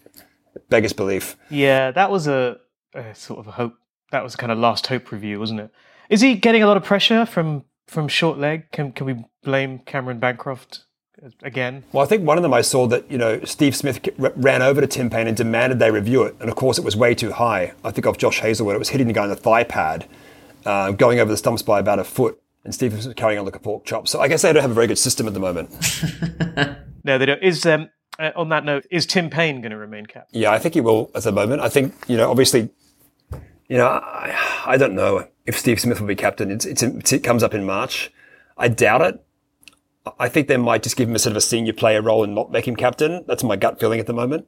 [0.70, 1.38] beggars belief.
[1.50, 2.58] Yeah, that was a,
[2.94, 3.74] a sort of a hope.
[4.12, 5.72] That was a kind of last hope review, wasn't it?
[6.10, 8.72] Is he getting a lot of pressure from from short leg?
[8.72, 10.86] Can can we blame Cameron Bancroft
[11.44, 11.84] again?
[11.92, 14.82] Well, I think one of them I saw that you know Steve Smith ran over
[14.82, 17.32] to Tim Paine and demanded they review it, and of course it was way too
[17.32, 17.74] high.
[17.84, 20.08] I think of Josh Hazlewood, it was hitting the guy in the thigh pad,
[20.66, 23.56] uh, going over the stumps by about a foot, and Steve was carrying on like
[23.56, 24.08] a pork chop.
[24.08, 25.70] So I guess they don't have a very good system at the moment.
[27.04, 27.42] No, they don't.
[27.42, 30.42] Is um uh, on that note, is Tim Paine going to remain captain?
[30.42, 31.62] Yeah, I think he will at the moment.
[31.62, 32.70] I think you know, obviously,
[33.70, 36.52] you know, I, I don't know if Steve Smith will be captain.
[36.52, 38.12] It's, it's it comes up in March.
[38.58, 39.26] I doubt it.
[40.20, 42.34] I think they might just give him a sort of a senior player role and
[42.34, 43.24] not make him captain.
[43.28, 44.48] That's my gut feeling at the moment.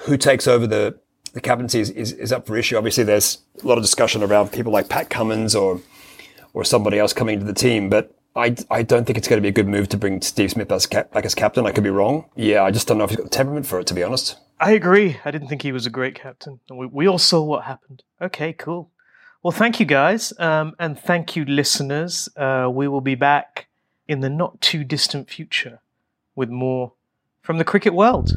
[0.00, 0.98] Who takes over the
[1.32, 2.76] the captaincy is, is, is up for issue.
[2.76, 5.80] Obviously, there's a lot of discussion around people like Pat Cummins or
[6.52, 8.14] or somebody else coming to the team, but.
[8.36, 10.70] I, I don't think it's going to be a good move to bring Steve Smith
[10.70, 11.66] as cap, back as captain.
[11.66, 12.26] I could be wrong.
[12.36, 14.36] Yeah, I just don't know if he's got the temperament for it, to be honest.
[14.60, 15.18] I agree.
[15.24, 16.60] I didn't think he was a great captain.
[16.70, 18.02] We, we all saw what happened.
[18.20, 18.90] Okay, cool.
[19.42, 22.28] Well, thank you guys, um, and thank you, listeners.
[22.36, 23.68] Uh, we will be back
[24.08, 25.80] in the not too distant future
[26.34, 26.92] with more
[27.42, 28.32] from the cricket world.